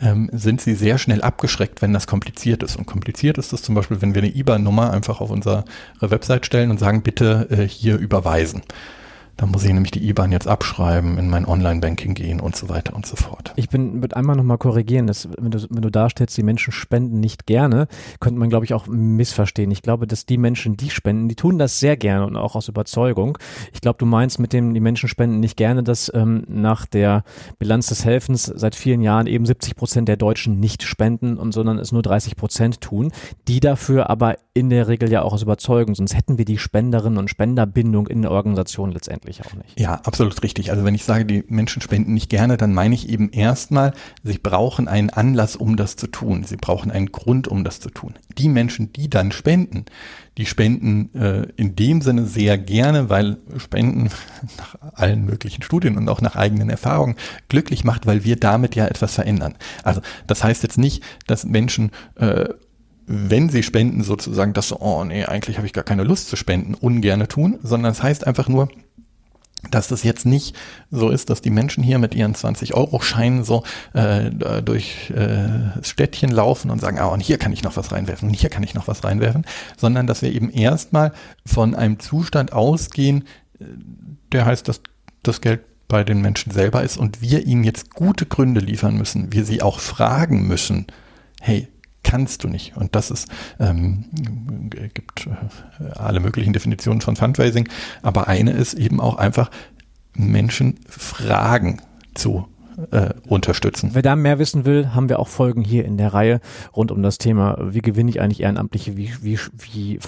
ähm, 0.00 0.28
sind 0.32 0.60
sie 0.60 0.74
sehr 0.74 0.98
schnell 0.98 1.22
abgeschreckt, 1.22 1.82
wenn 1.82 1.92
das 1.92 2.06
kompliziert 2.06 2.62
ist. 2.62 2.76
Und 2.76 2.86
kompliziert 2.86 3.38
ist 3.38 3.52
es 3.52 3.62
zum 3.62 3.74
Beispiel, 3.74 4.02
wenn 4.02 4.14
wir 4.14 4.22
eine 4.22 4.34
IBAN-Nummer 4.34 4.90
einfach 4.92 5.20
auf 5.20 5.30
unsere 5.30 5.64
Website 6.00 6.46
stellen 6.46 6.70
und 6.70 6.78
sagen, 6.78 7.02
bitte 7.02 7.48
äh, 7.50 7.68
hier 7.68 7.96
überweisen. 7.96 8.62
Da 9.38 9.46
muss 9.46 9.62
ich 9.62 9.72
nämlich 9.72 9.92
die 9.92 10.08
IBAN 10.08 10.32
jetzt 10.32 10.48
abschreiben, 10.48 11.16
in 11.16 11.30
mein 11.30 11.46
Online-Banking 11.46 12.14
gehen 12.14 12.40
und 12.40 12.56
so 12.56 12.68
weiter 12.68 12.96
und 12.96 13.06
so 13.06 13.14
fort. 13.14 13.52
Ich 13.54 13.68
bin 13.68 14.00
mit 14.00 14.16
einmal 14.16 14.34
nochmal 14.34 14.58
korrigieren, 14.58 15.06
dass, 15.06 15.28
wenn, 15.38 15.52
du, 15.52 15.64
wenn 15.70 15.80
du 15.80 15.90
darstellst, 15.90 16.36
die 16.36 16.42
Menschen 16.42 16.72
spenden 16.72 17.20
nicht 17.20 17.46
gerne, 17.46 17.86
könnte 18.18 18.40
man, 18.40 18.48
glaube 18.48 18.64
ich, 18.64 18.74
auch 18.74 18.88
missverstehen. 18.88 19.70
Ich 19.70 19.82
glaube, 19.82 20.08
dass 20.08 20.26
die 20.26 20.38
Menschen, 20.38 20.76
die 20.76 20.90
spenden, 20.90 21.28
die 21.28 21.36
tun 21.36 21.56
das 21.56 21.78
sehr 21.78 21.96
gerne 21.96 22.26
und 22.26 22.34
auch 22.34 22.56
aus 22.56 22.66
Überzeugung. 22.66 23.38
Ich 23.72 23.80
glaube, 23.80 23.98
du 23.98 24.06
meinst 24.06 24.40
mit 24.40 24.52
dem, 24.52 24.74
die 24.74 24.80
Menschen 24.80 25.08
spenden 25.08 25.38
nicht 25.38 25.56
gerne, 25.56 25.84
dass 25.84 26.10
ähm, 26.12 26.42
nach 26.48 26.84
der 26.84 27.22
Bilanz 27.60 27.86
des 27.86 28.04
Helfens 28.04 28.42
seit 28.42 28.74
vielen 28.74 29.02
Jahren 29.02 29.28
eben 29.28 29.46
70 29.46 29.76
Prozent 29.76 30.08
der 30.08 30.16
Deutschen 30.16 30.58
nicht 30.58 30.82
spenden 30.82 31.36
und 31.36 31.52
sondern 31.52 31.78
es 31.78 31.92
nur 31.92 32.02
30 32.02 32.34
Prozent 32.34 32.80
tun, 32.80 33.12
die 33.46 33.60
dafür 33.60 34.10
aber 34.10 34.34
in 34.52 34.68
der 34.68 34.88
Regel 34.88 35.12
ja 35.12 35.22
auch 35.22 35.32
aus 35.32 35.42
Überzeugung, 35.42 35.94
sonst 35.94 36.16
hätten 36.16 36.38
wir 36.38 36.44
die 36.44 36.58
Spenderinnen 36.58 37.18
und 37.18 37.30
Spenderbindung 37.30 38.08
in 38.08 38.22
der 38.22 38.32
Organisation 38.32 38.90
letztendlich 38.90 39.27
wirklich 39.28 39.46
auch 39.46 39.54
nicht. 39.54 39.78
Ja, 39.78 39.94
absolut 40.04 40.42
richtig. 40.42 40.70
Also 40.70 40.84
wenn 40.84 40.94
ich 40.94 41.04
sage, 41.04 41.24
die 41.24 41.44
Menschen 41.48 41.82
spenden 41.82 42.14
nicht 42.14 42.30
gerne, 42.30 42.56
dann 42.56 42.72
meine 42.72 42.94
ich 42.94 43.08
eben 43.08 43.30
erstmal, 43.30 43.92
sie 44.22 44.38
brauchen 44.38 44.88
einen 44.88 45.10
Anlass, 45.10 45.56
um 45.56 45.76
das 45.76 45.96
zu 45.96 46.06
tun. 46.06 46.44
Sie 46.44 46.56
brauchen 46.56 46.90
einen 46.90 47.12
Grund, 47.12 47.46
um 47.48 47.64
das 47.64 47.80
zu 47.80 47.90
tun. 47.90 48.14
Die 48.38 48.48
Menschen, 48.48 48.92
die 48.92 49.10
dann 49.10 49.30
spenden, 49.30 49.84
die 50.38 50.46
spenden 50.46 51.14
äh, 51.14 51.48
in 51.56 51.76
dem 51.76 52.00
Sinne 52.00 52.24
sehr 52.24 52.58
gerne, 52.58 53.10
weil 53.10 53.38
Spenden 53.58 54.10
nach 54.56 54.76
allen 54.94 55.24
möglichen 55.24 55.62
Studien 55.62 55.96
und 55.96 56.08
auch 56.08 56.20
nach 56.20 56.36
eigenen 56.36 56.70
Erfahrungen 56.70 57.16
glücklich 57.48 57.84
macht, 57.84 58.06
weil 58.06 58.24
wir 58.24 58.36
damit 58.36 58.74
ja 58.74 58.86
etwas 58.86 59.14
verändern. 59.14 59.54
Also 59.84 60.00
das 60.26 60.42
heißt 60.42 60.62
jetzt 60.62 60.78
nicht, 60.78 61.02
dass 61.26 61.44
Menschen 61.44 61.90
äh, 62.16 62.48
wenn 63.10 63.48
sie 63.48 63.62
spenden, 63.62 64.02
sozusagen 64.02 64.52
das 64.52 64.68
so, 64.68 64.80
oh 64.80 65.02
nee, 65.02 65.24
eigentlich 65.24 65.56
habe 65.56 65.66
ich 65.66 65.72
gar 65.72 65.82
keine 65.82 66.04
Lust 66.04 66.28
zu 66.28 66.36
spenden, 66.36 66.74
ungerne 66.74 67.26
tun, 67.26 67.58
sondern 67.62 67.92
es 67.92 68.02
heißt 68.02 68.26
einfach 68.26 68.48
nur, 68.48 68.68
dass 69.70 69.88
das 69.88 70.04
jetzt 70.04 70.24
nicht 70.24 70.54
so 70.90 71.10
ist, 71.10 71.30
dass 71.30 71.40
die 71.40 71.50
Menschen 71.50 71.82
hier 71.82 71.98
mit 71.98 72.14
ihren 72.14 72.34
20-Euro-Scheinen 72.34 73.42
so 73.44 73.64
äh, 73.92 74.30
durch 74.62 75.10
äh, 75.10 75.48
das 75.76 75.88
Städtchen 75.88 76.30
laufen 76.30 76.70
und 76.70 76.80
sagen, 76.80 76.98
ah, 76.98 77.06
und 77.06 77.20
hier 77.20 77.38
kann 77.38 77.52
ich 77.52 77.64
noch 77.64 77.76
was 77.76 77.90
reinwerfen 77.90 78.28
und 78.28 78.34
hier 78.34 78.50
kann 78.50 78.62
ich 78.62 78.74
noch 78.74 78.86
was 78.86 79.02
reinwerfen, 79.02 79.44
sondern 79.76 80.06
dass 80.06 80.22
wir 80.22 80.32
eben 80.32 80.50
erstmal 80.50 81.12
von 81.44 81.74
einem 81.74 81.98
Zustand 81.98 82.52
ausgehen, 82.52 83.24
äh, 83.58 83.64
der 84.32 84.46
heißt, 84.46 84.68
dass 84.68 84.80
das 85.22 85.40
Geld 85.40 85.60
bei 85.88 86.04
den 86.04 86.20
Menschen 86.20 86.52
selber 86.52 86.82
ist 86.82 86.96
und 86.96 87.20
wir 87.22 87.46
ihnen 87.46 87.64
jetzt 87.64 87.90
gute 87.94 88.26
Gründe 88.26 88.60
liefern 88.60 88.96
müssen, 88.96 89.32
wir 89.32 89.44
sie 89.44 89.62
auch 89.62 89.80
fragen 89.80 90.46
müssen, 90.46 90.86
hey, 91.40 91.68
kannst 92.02 92.44
du 92.44 92.48
nicht. 92.48 92.76
Und 92.76 92.94
das 92.94 93.10
ist, 93.10 93.28
ähm, 93.58 94.04
gibt 94.94 95.26
äh, 95.26 95.90
alle 95.98 96.20
möglichen 96.20 96.52
Definitionen 96.52 97.00
von 97.00 97.16
Fundraising, 97.16 97.68
aber 98.02 98.28
eine 98.28 98.52
ist 98.52 98.74
eben 98.74 99.00
auch 99.00 99.16
einfach 99.16 99.50
Menschen 100.14 100.78
fragen 100.88 101.80
zu 102.14 102.46
äh, 102.90 103.10
unterstützen. 103.26 103.90
Wer 103.92 104.02
da 104.02 104.16
mehr 104.16 104.38
wissen 104.38 104.64
will, 104.64 104.94
haben 104.94 105.08
wir 105.08 105.18
auch 105.18 105.28
Folgen 105.28 105.62
hier 105.62 105.84
in 105.84 105.96
der 105.96 106.14
Reihe 106.14 106.40
rund 106.74 106.92
um 106.92 107.02
das 107.02 107.18
Thema, 107.18 107.58
wie 107.60 107.80
gewinne 107.80 108.10
ich 108.10 108.20
eigentlich 108.20 108.40
Ehrenamtliche, 108.40 108.96
wie, 108.96 109.12
wie, 109.20 109.38
wie, 109.58 109.98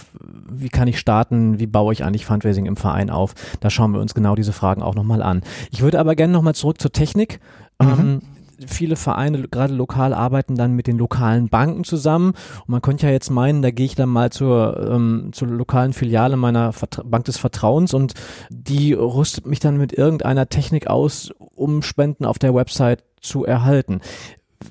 wie 0.48 0.68
kann 0.68 0.88
ich 0.88 0.98
starten, 0.98 1.58
wie 1.58 1.66
baue 1.66 1.92
ich 1.92 2.04
eigentlich 2.04 2.26
Fundraising 2.26 2.66
im 2.66 2.76
Verein 2.76 3.10
auf. 3.10 3.34
Da 3.60 3.70
schauen 3.70 3.92
wir 3.92 4.00
uns 4.00 4.14
genau 4.14 4.34
diese 4.34 4.52
Fragen 4.52 4.82
auch 4.82 4.94
nochmal 4.94 5.22
an. 5.22 5.42
Ich 5.70 5.82
würde 5.82 5.98
aber 5.98 6.14
gerne 6.14 6.32
nochmal 6.32 6.54
zurück 6.54 6.80
zur 6.80 6.92
Technik. 6.92 7.40
Mhm. 7.80 7.88
Ähm, 7.88 8.22
viele 8.66 8.96
Vereine, 8.96 9.48
gerade 9.48 9.74
lokal, 9.74 10.14
arbeiten 10.14 10.56
dann 10.56 10.74
mit 10.74 10.86
den 10.86 10.98
lokalen 10.98 11.48
Banken 11.48 11.84
zusammen. 11.84 12.32
Und 12.60 12.68
man 12.68 12.82
könnte 12.82 13.06
ja 13.06 13.12
jetzt 13.12 13.30
meinen, 13.30 13.62
da 13.62 13.70
gehe 13.70 13.86
ich 13.86 13.94
dann 13.94 14.08
mal 14.08 14.30
zur, 14.30 14.88
ähm, 14.90 15.30
zur 15.32 15.48
lokalen 15.48 15.92
Filiale 15.92 16.36
meiner 16.36 16.72
Vertra 16.72 17.02
Bank 17.04 17.24
des 17.24 17.38
Vertrauens 17.38 17.94
und 17.94 18.14
die 18.50 18.92
rüstet 18.92 19.46
mich 19.46 19.60
dann 19.60 19.76
mit 19.76 19.92
irgendeiner 19.92 20.48
Technik 20.48 20.88
aus, 20.88 21.32
um 21.38 21.82
Spenden 21.82 22.24
auf 22.24 22.38
der 22.38 22.54
Website 22.54 23.04
zu 23.20 23.44
erhalten. 23.44 24.00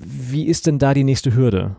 Wie 0.00 0.46
ist 0.46 0.66
denn 0.66 0.78
da 0.78 0.94
die 0.94 1.04
nächste 1.04 1.34
Hürde? 1.34 1.76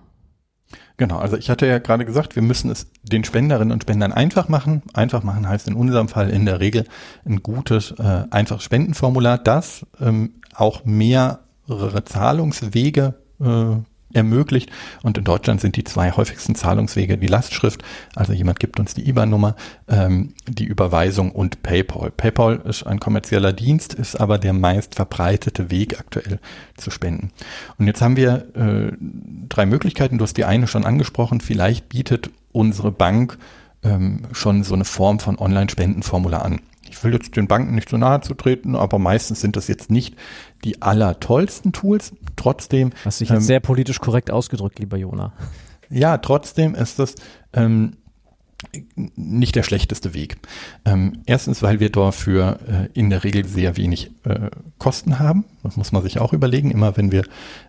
Genau, 0.98 1.18
also 1.18 1.36
ich 1.36 1.50
hatte 1.50 1.66
ja 1.66 1.80
gerade 1.80 2.06
gesagt, 2.06 2.36
wir 2.36 2.44
müssen 2.44 2.70
es 2.70 2.92
den 3.02 3.24
Spenderinnen 3.24 3.72
und 3.72 3.82
Spendern 3.82 4.14
einfach 4.14 4.50
machen. 4.50 4.84
Einfach 4.94 5.24
machen 5.24 5.48
heißt 5.48 5.68
in 5.68 5.74
unserem 5.74 6.08
Fall 6.08 6.30
in 6.30 6.46
der 6.46 6.60
Regel 6.60 6.86
ein 7.26 7.42
gutes, 7.42 7.92
äh, 7.98 8.26
einfaches 8.30 8.64
Spendenformular, 8.64 9.40
das 9.40 9.86
ähm, 10.00 10.36
auch 10.54 10.86
mehr 10.86 11.40
Zahlungswege 12.06 13.16
äh, 13.40 13.76
ermöglicht. 14.14 14.70
Und 15.04 15.18
in 15.18 15.24
Deutschland 15.24 15.62
sind 15.62 15.76
die 15.76 15.84
zwei 15.84 16.12
häufigsten 16.12 16.56
Zahlungswege 16.56 17.18
die 17.18 17.28
Lastschrift, 17.28 17.84
also 18.16 18.34
jemand 18.34 18.60
gibt 18.60 18.80
uns 18.80 18.94
die 18.94 19.08
IBAN-Nummer, 19.08 19.56
ähm, 19.88 20.34
die 20.48 20.66
Überweisung 20.66 21.32
und 21.32 21.64
PayPal. 21.64 22.12
PayPal 22.12 22.62
ist 22.66 22.84
ein 22.84 23.00
kommerzieller 23.00 23.54
Dienst, 23.54 23.94
ist 23.94 24.20
aber 24.20 24.38
der 24.38 24.54
meist 24.54 24.96
verbreitete 24.96 25.72
Weg 25.72 26.00
aktuell 26.00 26.40
zu 26.78 26.92
spenden. 26.92 27.32
Und 27.78 27.88
jetzt 27.88 28.02
haben 28.02 28.18
wir 28.18 28.46
äh, 28.56 28.96
drei 29.50 29.66
Möglichkeiten. 29.66 30.18
Du 30.18 30.24
hast 30.24 30.38
die 30.38 30.46
eine 30.46 30.68
schon 30.68 30.86
angesprochen. 30.86 31.42
Vielleicht 31.42 31.90
bietet 31.90 32.30
unsere 32.52 32.92
Bank 32.92 33.38
ähm, 33.84 34.24
schon 34.32 34.64
so 34.64 34.74
eine 34.74 34.86
Form 34.86 35.20
von 35.20 35.40
Online-Spendenformular 35.40 36.44
an 36.44 36.60
ich 36.92 37.04
will 37.04 37.14
jetzt 37.14 37.36
den 37.36 37.48
Banken 37.48 37.74
nicht 37.74 37.90
so 37.90 37.98
nahe 37.98 38.22
zu 38.22 38.34
treten, 38.34 38.76
aber 38.76 39.00
meistens 39.00 39.42
sind 39.42 39.56
das 39.56 39.68
jetzt 39.68 39.90
nicht 39.90 40.16
die 40.64 40.82
allertollsten 40.82 41.72
Tools. 41.72 42.14
Trotzdem. 42.36 42.92
Hast 43.06 43.22
dich 43.22 43.30
jetzt 43.30 43.38
ähm, 43.38 43.44
sehr 43.44 43.60
politisch 43.60 44.00
korrekt 44.00 44.30
ausgedrückt, 44.30 44.80
lieber 44.80 44.98
Jona. 44.98 45.34
Ja, 45.90 46.18
trotzdem 46.18 46.76
ist 46.76 47.00
das 47.00 47.16
ähm, 47.54 47.98
nicht 49.16 49.56
der 49.56 49.64
schlechteste 49.64 50.14
Weg. 50.14 50.38
Ähm, 50.86 51.24
erstens, 51.26 51.62
weil 51.62 51.80
wir 51.80 51.90
dafür 51.90 52.60
äh, 52.68 53.00
in 53.00 53.10
der 53.10 53.24
Regel 53.24 53.46
sehr 53.46 53.76
wenig 53.76 54.12
äh, 54.24 54.50
Kosten 54.78 55.20
haben. 55.20 55.46
Das 55.64 55.78
muss 55.78 55.92
man 55.92 56.04
sich 56.04 56.20
auch 56.20 56.32
überlegen. 56.32 56.72
Immer 56.72 56.96
wenn 56.96 57.12
wir 57.12 57.24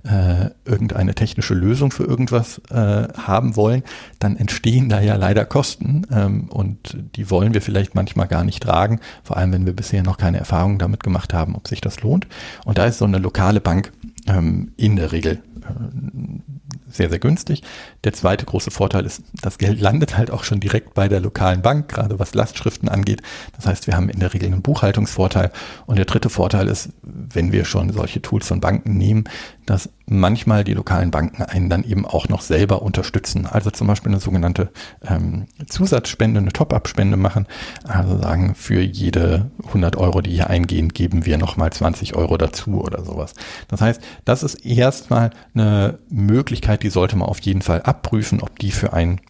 äh, 0.05 0.51
irgendeine 0.65 1.15
technische 1.15 1.55
Lösung 1.55 1.91
für 1.91 2.05
irgendwas 2.05 2.61
äh, 2.71 3.09
haben 3.17 3.57
wollen, 3.57 3.83
dann 4.19 4.37
entstehen 4.37 4.89
da 4.89 5.01
ja 5.01 5.17
leider 5.17 5.45
Kosten 5.45 6.07
ähm, 6.13 6.49
und 6.49 6.97
die 7.17 7.31
wollen 7.31 7.55
wir 7.55 7.63
vielleicht 7.63 7.95
manchmal 7.95 8.29
gar 8.29 8.45
nicht 8.45 8.63
tragen, 8.63 9.01
vor 9.25 9.37
allem 9.37 9.53
wenn 9.53 9.67
wir 9.67 9.75
bisher 9.75 10.03
noch 10.03 10.19
keine 10.19 10.39
Erfahrung 10.39 10.79
damit 10.79 11.03
gemacht 11.03 11.35
haben, 11.35 11.55
ob 11.55 11.69
sich 11.69 11.81
das 11.81 12.03
lohnt. 12.03 12.27
Und 12.65 12.79
da 12.79 12.87
ist 12.87 12.99
so 12.99 13.05
eine 13.05 13.19
lokale 13.19 13.61
Bank 13.61 13.93
ähm, 14.27 14.73
in 14.77 14.97
der 14.97 15.13
Regel 15.13 15.43
äh, 15.63 16.82
sehr, 16.93 17.09
sehr 17.09 17.19
günstig. 17.19 17.63
Der 18.05 18.13
zweite 18.13 18.45
große 18.45 18.71
Vorteil 18.71 19.05
ist, 19.07 19.23
das 19.43 19.59
Geld 19.59 19.81
landet 19.81 20.17
halt 20.17 20.31
auch 20.31 20.45
schon 20.45 20.61
direkt 20.61 20.95
bei 20.95 21.09
der 21.09 21.21
lokalen 21.21 21.63
Bank, 21.63 21.89
gerade 21.89 22.19
was 22.19 22.35
Lastschriften 22.35 22.89
angeht. 22.89 23.23
Das 23.57 23.67
heißt, 23.67 23.87
wir 23.87 23.97
haben 23.97 24.09
in 24.09 24.21
der 24.21 24.35
Regel 24.35 24.47
einen 24.47 24.63
Buchhaltungsvorteil. 24.63 25.51
Und 25.87 25.97
der 25.97 26.05
dritte 26.05 26.31
Vorteil 26.31 26.69
ist, 26.69 26.91
wenn 27.03 27.53
wir 27.53 27.65
schon 27.65 27.93
solche 27.93 28.23
Tools 28.23 28.47
von 28.47 28.61
Banken 28.61 28.97
nehmen, 28.97 29.25
dass 29.67 29.89
manchmal 30.07 30.65
die 30.65 30.75
lokalen 30.75 31.11
Banken 31.11 31.43
einen 31.43 31.71
dann 31.71 31.85
eben 31.85 32.05
auch 32.05 32.29
noch 32.29 32.43
selber 32.43 32.83
unterstützen. 32.83 33.47
Also 33.47 33.71
zum 33.71 33.87
Beispiel 33.87 34.11
eine 34.11 34.21
sogenannte 34.21 34.71
ähm, 35.07 35.47
Zusatzspende, 35.69 36.41
eine 36.41 36.53
Top-up-Spende 36.53 37.17
machen. 37.17 37.47
Also 37.85 38.19
sagen, 38.19 38.55
für 38.55 38.81
jede 38.81 39.51
100 39.69 39.97
Euro, 39.97 40.21
die 40.21 40.33
hier 40.33 40.51
eingehen, 40.51 40.89
geben 40.89 41.25
wir 41.27 41.39
nochmal 41.39 41.73
20 41.73 42.17
Euro 42.17 42.37
dazu 42.37 42.83
oder 42.83 43.05
sowas. 43.05 43.35
Das 43.69 43.81
heißt, 43.81 44.03
das 44.25 44.43
ist 44.43 44.67
erstmal 44.67 45.31
eine 45.55 45.99
Möglichkeit, 46.11 46.82
die 46.83 46.91
sollte 46.91 47.17
man 47.17 47.29
auf 47.29 47.41
jeden 47.41 47.63
Fall 47.63 47.83
abprüfen, 47.83 48.41
ob 48.41 48.59
die 48.59 48.71
für 48.71 48.93
einen 48.93 49.21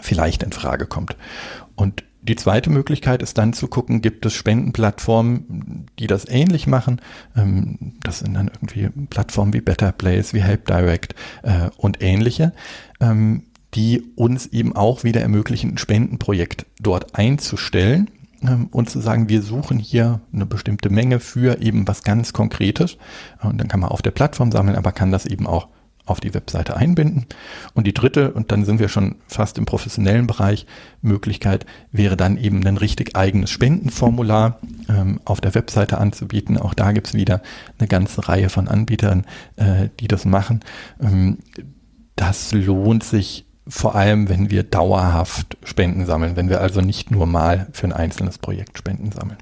vielleicht 0.00 0.42
in 0.42 0.52
Frage 0.52 0.86
kommt. 0.86 1.16
Und 1.74 2.04
die 2.22 2.36
zweite 2.36 2.70
Möglichkeit 2.70 3.22
ist 3.22 3.38
dann 3.38 3.52
zu 3.52 3.68
gucken, 3.68 4.02
gibt 4.02 4.26
es 4.26 4.34
Spendenplattformen, 4.34 5.86
die 5.98 6.08
das 6.08 6.28
ähnlich 6.28 6.66
machen. 6.66 7.00
Ähm, 7.36 7.94
das 8.02 8.18
sind 8.18 8.34
dann 8.34 8.48
irgendwie 8.48 8.88
Plattformen 9.08 9.52
wie 9.52 9.60
Better 9.60 9.92
Place, 9.92 10.34
wie 10.34 10.42
Help 10.42 10.66
Direct 10.66 11.14
äh, 11.42 11.70
und 11.76 12.02
ähnliche, 12.02 12.52
ähm, 13.00 13.44
die 13.74 14.02
uns 14.16 14.46
eben 14.46 14.74
auch 14.74 15.04
wieder 15.04 15.20
ermöglichen, 15.20 15.74
ein 15.74 15.78
Spendenprojekt 15.78 16.66
dort 16.80 17.16
einzustellen 17.16 18.10
ähm, 18.42 18.68
und 18.72 18.90
zu 18.90 19.00
sagen, 19.00 19.28
wir 19.28 19.42
suchen 19.42 19.78
hier 19.78 20.20
eine 20.32 20.46
bestimmte 20.46 20.90
Menge 20.90 21.20
für 21.20 21.60
eben 21.60 21.86
was 21.86 22.02
ganz 22.02 22.32
Konkretes. 22.32 22.96
Und 23.40 23.58
dann 23.58 23.68
kann 23.68 23.80
man 23.80 23.90
auf 23.90 24.02
der 24.02 24.10
Plattform 24.10 24.50
sammeln, 24.50 24.76
aber 24.76 24.90
kann 24.90 25.12
das 25.12 25.26
eben 25.26 25.46
auch 25.46 25.68
auf 26.06 26.20
die 26.20 26.32
Webseite 26.32 26.76
einbinden. 26.76 27.26
Und 27.74 27.86
die 27.86 27.92
dritte, 27.92 28.32
und 28.32 28.52
dann 28.52 28.64
sind 28.64 28.78
wir 28.78 28.88
schon 28.88 29.16
fast 29.26 29.58
im 29.58 29.66
professionellen 29.66 30.26
Bereich, 30.26 30.66
Möglichkeit 31.02 31.66
wäre 31.92 32.16
dann 32.16 32.38
eben 32.38 32.64
ein 32.66 32.76
richtig 32.76 33.16
eigenes 33.16 33.50
Spendenformular 33.50 34.58
ähm, 34.88 35.20
auf 35.24 35.40
der 35.40 35.54
Webseite 35.54 35.98
anzubieten. 35.98 36.56
Auch 36.56 36.74
da 36.74 36.92
gibt's 36.92 37.14
wieder 37.14 37.42
eine 37.78 37.88
ganze 37.88 38.28
Reihe 38.28 38.48
von 38.48 38.68
Anbietern, 38.68 39.26
äh, 39.56 39.88
die 40.00 40.08
das 40.08 40.24
machen. 40.24 40.60
Ähm, 41.00 41.38
das 42.14 42.52
lohnt 42.52 43.04
sich 43.04 43.44
vor 43.68 43.96
allem, 43.96 44.28
wenn 44.28 44.50
wir 44.50 44.62
dauerhaft 44.62 45.56
Spenden 45.64 46.06
sammeln, 46.06 46.36
wenn 46.36 46.48
wir 46.48 46.60
also 46.60 46.80
nicht 46.80 47.10
nur 47.10 47.26
mal 47.26 47.66
für 47.72 47.86
ein 47.86 47.92
einzelnes 47.92 48.38
Projekt 48.38 48.78
Spenden 48.78 49.10
sammeln. 49.10 49.38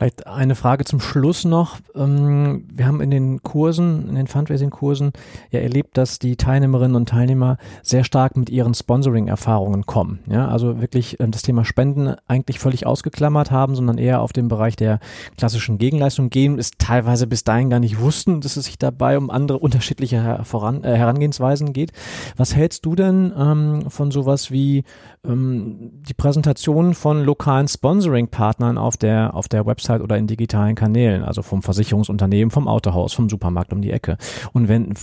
Vielleicht 0.00 0.26
eine 0.26 0.54
Frage 0.54 0.86
zum 0.86 0.98
Schluss 0.98 1.44
noch. 1.44 1.76
Ähm, 1.94 2.64
wir 2.72 2.86
haben 2.86 3.02
in 3.02 3.10
den 3.10 3.42
Kursen, 3.42 4.08
in 4.08 4.14
den 4.14 4.28
Fundraising-Kursen 4.28 5.12
ja 5.50 5.60
erlebt, 5.60 5.98
dass 5.98 6.18
die 6.18 6.36
Teilnehmerinnen 6.36 6.96
und 6.96 7.10
Teilnehmer 7.10 7.58
sehr 7.82 8.02
stark 8.02 8.34
mit 8.34 8.48
ihren 8.48 8.72
Sponsoring-Erfahrungen 8.72 9.84
kommen. 9.84 10.20
Ja, 10.26 10.48
also 10.48 10.80
wirklich 10.80 11.20
ähm, 11.20 11.32
das 11.32 11.42
Thema 11.42 11.66
Spenden 11.66 12.14
eigentlich 12.26 12.60
völlig 12.60 12.86
ausgeklammert 12.86 13.50
haben, 13.50 13.74
sondern 13.74 13.98
eher 13.98 14.22
auf 14.22 14.32
den 14.32 14.48
Bereich 14.48 14.74
der 14.74 15.00
klassischen 15.36 15.76
Gegenleistung 15.76 16.30
gehen, 16.30 16.58
es 16.58 16.70
teilweise 16.78 17.26
bis 17.26 17.44
dahin 17.44 17.68
gar 17.68 17.80
nicht 17.80 18.00
wussten, 18.00 18.40
dass 18.40 18.56
es 18.56 18.64
sich 18.64 18.78
dabei 18.78 19.18
um 19.18 19.28
andere 19.28 19.58
unterschiedliche 19.58 20.40
Voran 20.44 20.82
äh, 20.82 20.96
Herangehensweisen 20.96 21.74
geht. 21.74 21.92
Was 22.38 22.56
hältst 22.56 22.86
du 22.86 22.94
denn 22.94 23.34
ähm, 23.36 23.90
von 23.90 24.10
sowas 24.10 24.50
wie 24.50 24.84
ähm, 25.26 25.90
die 26.08 26.14
Präsentation 26.14 26.94
von 26.94 27.22
lokalen 27.22 27.68
Sponsoring-Partnern 27.68 28.78
auf 28.78 28.96
der, 28.96 29.34
auf 29.34 29.46
der 29.46 29.66
Website 29.66 29.89
oder 29.98 30.16
in 30.16 30.26
digitalen 30.26 30.74
Kanälen, 30.74 31.24
also 31.24 31.42
vom 31.42 31.62
Versicherungsunternehmen, 31.62 32.50
vom 32.50 32.68
Autohaus, 32.68 33.12
vom 33.12 33.28
Supermarkt 33.28 33.72
um 33.72 33.82
die 33.82 33.90
Ecke. 33.90 34.16
Und 34.52 34.68
wenn, 34.68 34.94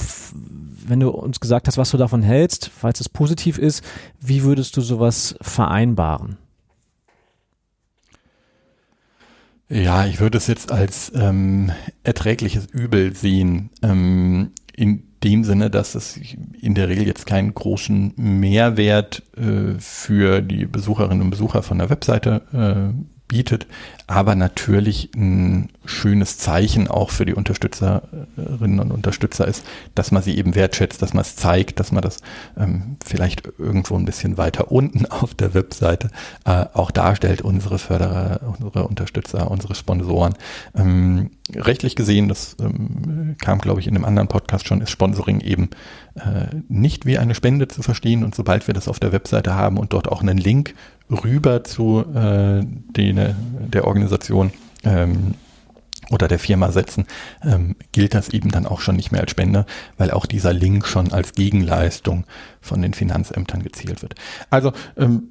wenn 0.87 0.99
du 0.99 1.09
uns 1.09 1.39
gesagt 1.39 1.67
hast, 1.67 1.77
was 1.77 1.91
du 1.91 1.97
davon 1.97 2.21
hältst, 2.21 2.71
falls 2.73 3.01
es 3.01 3.09
positiv 3.09 3.57
ist, 3.57 3.83
wie 4.21 4.43
würdest 4.43 4.77
du 4.77 4.81
sowas 4.81 5.35
vereinbaren? 5.41 6.37
Ja, 9.69 10.05
ich 10.05 10.21
würde 10.21 10.37
es 10.37 10.47
jetzt 10.47 10.71
als 10.71 11.11
ähm, 11.13 11.71
erträgliches 12.03 12.67
Übel 12.67 13.13
sehen. 13.13 13.69
Ähm, 13.81 14.51
in 14.73 15.03
dem 15.23 15.43
Sinne, 15.43 15.69
dass 15.69 15.95
es 15.95 16.19
in 16.61 16.75
der 16.75 16.87
Regel 16.87 17.05
jetzt 17.05 17.25
keinen 17.25 17.53
großen 17.53 18.13
Mehrwert 18.15 19.23
äh, 19.35 19.77
für 19.79 20.41
die 20.41 20.65
Besucherinnen 20.65 21.21
und 21.21 21.31
Besucher 21.31 21.63
von 21.63 21.79
der 21.79 21.89
Webseite 21.89 22.43
äh, 22.53 23.16
bietet, 23.27 23.67
aber 24.07 24.35
natürlich 24.35 25.09
ein 25.15 25.69
schönes 25.85 26.37
Zeichen 26.37 26.87
auch 26.87 27.09
für 27.09 27.25
die 27.25 27.33
Unterstützerinnen 27.33 28.79
und 28.79 28.91
Unterstützer 28.91 29.47
ist, 29.47 29.65
dass 29.95 30.11
man 30.11 30.23
sie 30.23 30.37
eben 30.37 30.55
wertschätzt, 30.55 31.01
dass 31.01 31.13
man 31.13 31.21
es 31.21 31.35
zeigt, 31.35 31.79
dass 31.79 31.91
man 31.91 32.01
das 32.01 32.19
ähm, 32.57 32.97
vielleicht 33.05 33.43
irgendwo 33.57 33.95
ein 33.95 34.05
bisschen 34.05 34.37
weiter 34.37 34.71
unten 34.71 35.05
auf 35.11 35.33
der 35.33 35.53
Webseite 35.53 36.09
äh, 36.45 36.65
auch 36.73 36.91
darstellt, 36.91 37.41
unsere 37.41 37.79
Förderer, 37.79 38.39
unsere 38.57 38.87
Unterstützer, 38.87 39.51
unsere 39.51 39.75
Sponsoren. 39.75 40.35
Ähm, 40.73 41.31
rechtlich 41.53 41.95
gesehen, 41.95 42.29
das 42.29 42.55
ähm, 42.59 43.35
kam, 43.39 43.59
glaube 43.59 43.79
ich, 43.81 43.87
in 43.87 43.95
einem 43.95 44.05
anderen 44.05 44.27
Podcast 44.27 44.67
schon, 44.67 44.81
ist 44.81 44.91
Sponsoring 44.91 45.41
eben 45.41 45.69
äh, 46.15 46.47
nicht 46.67 47.05
wie 47.05 47.17
eine 47.17 47.35
Spende 47.35 47.67
zu 47.67 47.81
verstehen. 47.81 48.23
Und 48.23 48.35
sobald 48.35 48.67
wir 48.67 48.73
das 48.73 48.87
auf 48.87 48.99
der 48.99 49.11
Webseite 49.11 49.53
haben 49.53 49.77
und 49.77 49.93
dort 49.93 50.07
auch 50.09 50.21
einen 50.21 50.37
Link 50.37 50.73
rüber 51.09 51.63
zu 51.63 52.03
äh, 52.13 52.63
den, 52.63 53.35
der 53.71 53.85
Organisation 53.85 54.51
ähm, 54.83 55.35
oder 56.09 56.27
der 56.27 56.39
Firma 56.39 56.71
setzen, 56.71 57.05
ähm, 57.43 57.75
gilt 57.91 58.13
das 58.13 58.29
eben 58.29 58.49
dann 58.49 58.65
auch 58.65 58.79
schon 58.79 58.95
nicht 58.95 59.11
mehr 59.11 59.21
als 59.21 59.31
Spende, 59.31 59.65
weil 59.97 60.11
auch 60.11 60.25
dieser 60.25 60.53
Link 60.53 60.87
schon 60.87 61.11
als 61.11 61.33
Gegenleistung 61.33 62.25
von 62.61 62.81
den 62.81 62.93
Finanzämtern 62.93 63.63
gezielt 63.63 64.01
wird. 64.01 64.15
Also 64.49 64.71
ähm, 64.95 65.29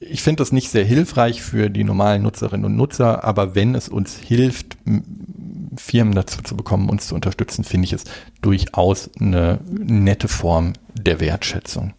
ich 0.00 0.22
finde 0.22 0.40
das 0.40 0.52
nicht 0.52 0.70
sehr 0.70 0.84
hilfreich 0.84 1.42
für 1.42 1.70
die 1.70 1.84
normalen 1.84 2.22
Nutzerinnen 2.22 2.66
und 2.66 2.76
Nutzer, 2.76 3.24
aber 3.24 3.54
wenn 3.54 3.74
es 3.74 3.88
uns 3.88 4.16
hilft, 4.16 4.76
Firmen 5.76 6.14
dazu 6.14 6.42
zu 6.42 6.56
bekommen, 6.56 6.90
uns 6.90 7.06
zu 7.06 7.14
unterstützen, 7.14 7.64
finde 7.64 7.86
ich 7.86 7.92
es 7.92 8.04
durchaus 8.42 9.10
eine 9.18 9.60
nette 9.70 10.28
Form 10.28 10.74
der 10.94 11.20
Wertschätzung. 11.20 11.94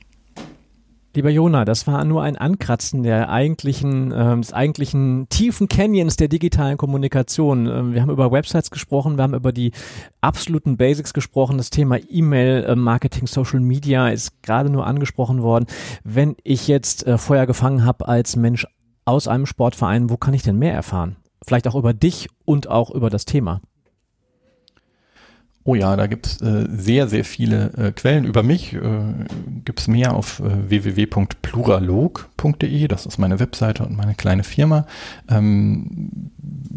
Lieber 1.16 1.30
Jona, 1.30 1.64
das 1.64 1.86
war 1.86 2.04
nur 2.06 2.24
ein 2.24 2.38
Ankratzen 2.38 3.04
der 3.04 3.30
eigentlichen, 3.30 4.12
äh, 4.12 4.36
des 4.36 4.52
eigentlichen 4.52 5.28
tiefen 5.30 5.68
Canyons 5.68 6.16
der 6.16 6.28
digitalen 6.28 6.76
Kommunikation. 6.76 7.68
Ähm, 7.68 7.94
wir 7.94 8.02
haben 8.02 8.10
über 8.10 8.32
Websites 8.32 8.72
gesprochen, 8.72 9.18
wir 9.18 9.24
haben 9.24 9.36
über 9.36 9.52
die 9.52 9.74
absoluten 10.22 10.76
Basics 10.76 11.14
gesprochen. 11.14 11.58
Das 11.58 11.70
Thema 11.70 12.00
E-Mail-Marketing, 12.10 13.28
Social 13.28 13.60
Media 13.60 14.10
ist 14.10 14.42
gerade 14.42 14.72
nur 14.72 14.88
angesprochen 14.88 15.44
worden. 15.44 15.68
Wenn 16.04 16.36
ich 16.44 16.68
jetzt 16.68 17.06
äh, 17.06 17.20
Feuer 17.20 17.46
gefangen 17.46 17.86
habe 17.86 18.08
als 18.08 18.36
Mensch 18.36 18.66
aus 19.06 19.28
einem 19.28 19.46
Sportverein, 19.46 20.10
wo 20.10 20.18
kann 20.18 20.34
ich 20.34 20.42
denn 20.42 20.58
mehr 20.58 20.74
erfahren? 20.74 21.18
Vielleicht 21.46 21.68
auch 21.68 21.76
über 21.76 21.94
dich 21.94 22.28
und 22.44 22.70
auch 22.70 22.90
über 22.90 23.12
das 23.12 23.26
Thema. 23.26 23.62
Oh 25.66 25.76
ja, 25.76 25.96
da 25.96 26.08
gibt's 26.08 26.42
äh, 26.42 26.68
sehr, 26.70 27.08
sehr 27.08 27.24
viele 27.24 27.72
äh, 27.78 27.94
Quellen 27.94 28.26
über 28.26 28.44
mich. 28.44 28.74
Äh, 28.74 28.82
gibt's 29.64 29.88
mehr 29.88 30.14
auf 30.14 30.42
äh, 30.42 30.70
www.pluralog.de. 30.70 32.90
Das 32.90 33.06
ist 33.06 33.18
meine 33.18 33.40
Webseite 33.40 33.86
und 33.86 33.96
meine 33.96 34.14
kleine 34.14 34.44
Firma. 34.44 34.86
Ähm, 35.30 36.32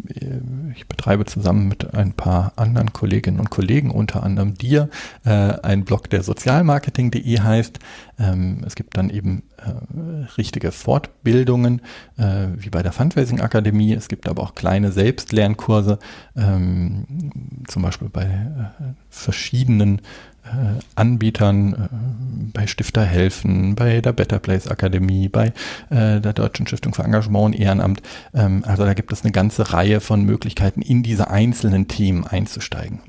äh, 0.09 0.39
ich 0.77 0.87
betreibe 0.87 1.25
zusammen 1.25 1.67
mit 1.67 1.95
ein 1.95 2.13
paar 2.13 2.53
anderen 2.55 2.93
Kolleginnen 2.93 3.41
und 3.41 3.51
Kollegen, 3.51 3.91
unter 3.91 4.23
anderem 4.23 4.55
dir, 4.55 4.89
äh, 5.25 5.31
ein 5.31 5.85
Blog, 5.85 6.09
der 6.11 6.23
sozialmarketing.de 6.23 7.41
heißt. 7.41 7.81
Ähm, 8.19 8.63
es 8.67 8.75
gibt 8.75 8.97
dann 8.97 9.11
eben 9.11 9.43
äh, 9.59 10.27
richtige 10.39 10.73
Fortbildungen, 10.73 11.83
äh, 12.17 12.49
wie 12.57 12.71
bei 12.71 12.83
der 12.83 12.93
Fundraising 12.93 13.41
Akademie. 13.41 13.93
Es 13.93 14.09
gibt 14.09 14.29
aber 14.29 14.43
auch 14.43 14.55
kleine 14.55 14.93
Selbstlernkurse, 14.93 15.99
ähm, 16.37 17.33
zum 17.69 17.83
Beispiel 17.83 18.09
bei 18.09 18.25
äh, 18.25 18.85
verschiedenen 19.11 20.01
äh, 20.47 20.81
Anbietern, 20.95 21.73
äh, 21.75 21.77
bei 22.53 22.67
Stifter 22.67 23.05
helfen, 23.05 23.75
bei 23.75 24.01
der 24.01 24.13
Better 24.13 24.39
Place 24.39 24.69
Akademie, 24.69 25.29
bei 25.29 25.53
äh, 25.91 26.21
der 26.21 26.33
Deutschen 26.33 26.67
Stiftung 26.67 26.95
für 26.95 27.03
Engagement 27.03 27.47
und 27.47 27.61
Ehrenamt. 27.61 28.01
Ähm, 28.33 28.65
also 28.67 28.85
da 28.85 28.95
gibt 28.95 29.13
es 29.13 29.25
eine 29.25 29.33
ganze 29.33 29.73
Reihe 29.73 30.01
von 30.01 30.23
Möglichkeiten, 30.23 30.83
in 30.83 31.03
diese 31.03 31.31
einzelnen 31.31 31.89
Themen 31.89 32.27
einzusteigen. 32.27 33.01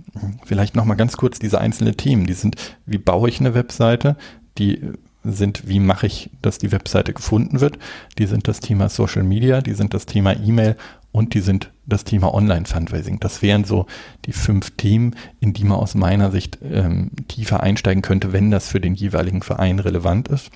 Vielleicht 0.46 0.76
nochmal 0.76 0.98
ganz 0.98 1.16
kurz 1.16 1.40
diese 1.40 1.62
einzelnen 1.62 1.96
Themen. 1.96 2.26
Die 2.26 2.34
sind, 2.34 2.56
wie 2.86 2.98
baue 2.98 3.30
ich 3.30 3.40
eine 3.40 3.54
Webseite? 3.54 4.18
Die 4.58 4.82
sind, 5.24 5.68
wie 5.68 5.80
mache 5.80 6.08
ich, 6.08 6.30
dass 6.42 6.58
die 6.58 6.72
Webseite 6.72 7.14
gefunden 7.14 7.60
wird. 7.60 7.78
Die 8.18 8.28
sind 8.28 8.48
das 8.48 8.60
Thema 8.60 8.90
Social 8.90 9.24
Media, 9.24 9.62
die 9.62 9.74
sind 9.74 9.94
das 9.94 10.06
Thema 10.06 10.34
E-Mail 10.34 10.78
und 11.12 11.34
die 11.34 11.40
sind 11.40 11.72
das 11.86 12.04
Thema 12.04 12.34
Online-Fundraising. 12.34 13.20
Das 13.20 13.42
wären 13.42 13.64
so 13.64 13.88
die 14.26 14.34
fünf 14.34 14.72
Themen, 14.72 15.16
in 15.40 15.54
die 15.54 15.64
man 15.64 15.78
aus 15.80 15.96
meiner 15.96 16.32
Sicht 16.32 16.60
ähm, 16.64 17.12
tiefer 17.28 17.62
einsteigen 17.62 18.02
könnte, 18.02 18.34
wenn 18.34 18.52
das 18.52 18.70
für 18.70 18.80
den 18.80 18.96
jeweiligen 18.96 19.42
Verein 19.42 19.80
relevant 19.80 20.28
ist. 20.28 20.52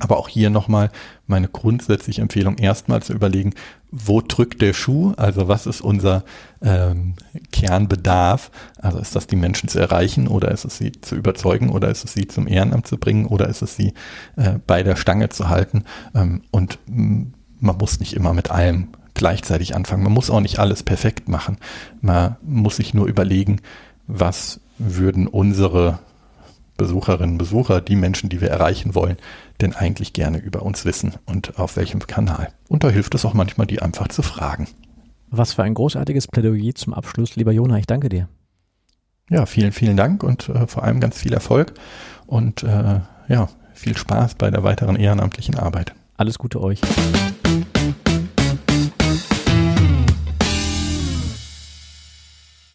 Aber 0.00 0.18
auch 0.18 0.28
hier 0.28 0.50
nochmal 0.50 0.90
meine 1.26 1.48
grundsätzliche 1.48 2.22
Empfehlung, 2.22 2.56
erstmal 2.58 3.02
zu 3.02 3.12
überlegen, 3.12 3.54
wo 3.90 4.22
drückt 4.22 4.62
der 4.62 4.72
Schuh? 4.72 5.12
Also 5.16 5.48
was 5.48 5.66
ist 5.66 5.82
unser 5.82 6.24
ähm, 6.62 7.14
Kernbedarf? 7.52 8.50
Also 8.78 8.98
ist 8.98 9.14
das 9.14 9.26
die 9.26 9.36
Menschen 9.36 9.68
zu 9.68 9.78
erreichen 9.78 10.28
oder 10.28 10.50
ist 10.50 10.64
es 10.64 10.78
sie 10.78 10.92
zu 10.92 11.14
überzeugen 11.14 11.68
oder 11.68 11.90
ist 11.90 12.04
es 12.04 12.14
sie 12.14 12.26
zum 12.26 12.46
Ehrenamt 12.46 12.86
zu 12.86 12.96
bringen 12.96 13.26
oder 13.26 13.48
ist 13.48 13.60
es 13.60 13.76
sie 13.76 13.92
äh, 14.36 14.54
bei 14.66 14.82
der 14.82 14.96
Stange 14.96 15.28
zu 15.28 15.50
halten? 15.50 15.84
Ähm, 16.14 16.42
und 16.50 16.78
mh, 16.86 17.26
man 17.60 17.76
muss 17.76 18.00
nicht 18.00 18.14
immer 18.14 18.32
mit 18.32 18.50
allem 18.50 18.88
gleichzeitig 19.14 19.76
anfangen. 19.76 20.02
Man 20.02 20.12
muss 20.12 20.30
auch 20.30 20.40
nicht 20.40 20.58
alles 20.58 20.82
perfekt 20.82 21.28
machen. 21.28 21.58
Man 22.00 22.36
muss 22.42 22.76
sich 22.76 22.94
nur 22.94 23.06
überlegen, 23.06 23.60
was 24.06 24.60
würden 24.78 25.26
unsere 25.26 25.98
Besucherinnen, 26.76 27.38
Besucher, 27.38 27.80
die 27.80 27.96
Menschen, 27.96 28.28
die 28.28 28.40
wir 28.40 28.50
erreichen 28.50 28.94
wollen, 28.94 29.16
denn 29.60 29.74
eigentlich 29.74 30.12
gerne 30.12 30.38
über 30.38 30.62
uns 30.62 30.84
wissen 30.84 31.14
und 31.26 31.58
auf 31.58 31.76
welchem 31.76 32.06
Kanal. 32.06 32.48
Und 32.68 32.84
da 32.84 32.88
hilft 32.88 33.14
es 33.14 33.24
auch 33.24 33.34
manchmal, 33.34 33.66
die 33.66 33.82
einfach 33.82 34.08
zu 34.08 34.22
fragen. 34.22 34.68
Was 35.30 35.54
für 35.54 35.62
ein 35.62 35.74
großartiges 35.74 36.28
Plädoyer 36.28 36.74
zum 36.74 36.94
Abschluss, 36.94 37.36
lieber 37.36 37.52
Jona, 37.52 37.78
ich 37.78 37.86
danke 37.86 38.08
dir. 38.08 38.28
Ja, 39.30 39.46
vielen, 39.46 39.72
vielen 39.72 39.96
Dank 39.96 40.22
und 40.22 40.48
äh, 40.48 40.66
vor 40.66 40.82
allem 40.82 41.00
ganz 41.00 41.18
viel 41.18 41.32
Erfolg 41.32 41.72
und 42.26 42.62
äh, 42.62 43.00
ja, 43.28 43.48
viel 43.72 43.96
Spaß 43.96 44.34
bei 44.34 44.50
der 44.50 44.62
weiteren 44.62 44.96
ehrenamtlichen 44.96 45.56
Arbeit. 45.56 45.94
Alles 46.16 46.38
Gute 46.38 46.60
euch. 46.60 46.80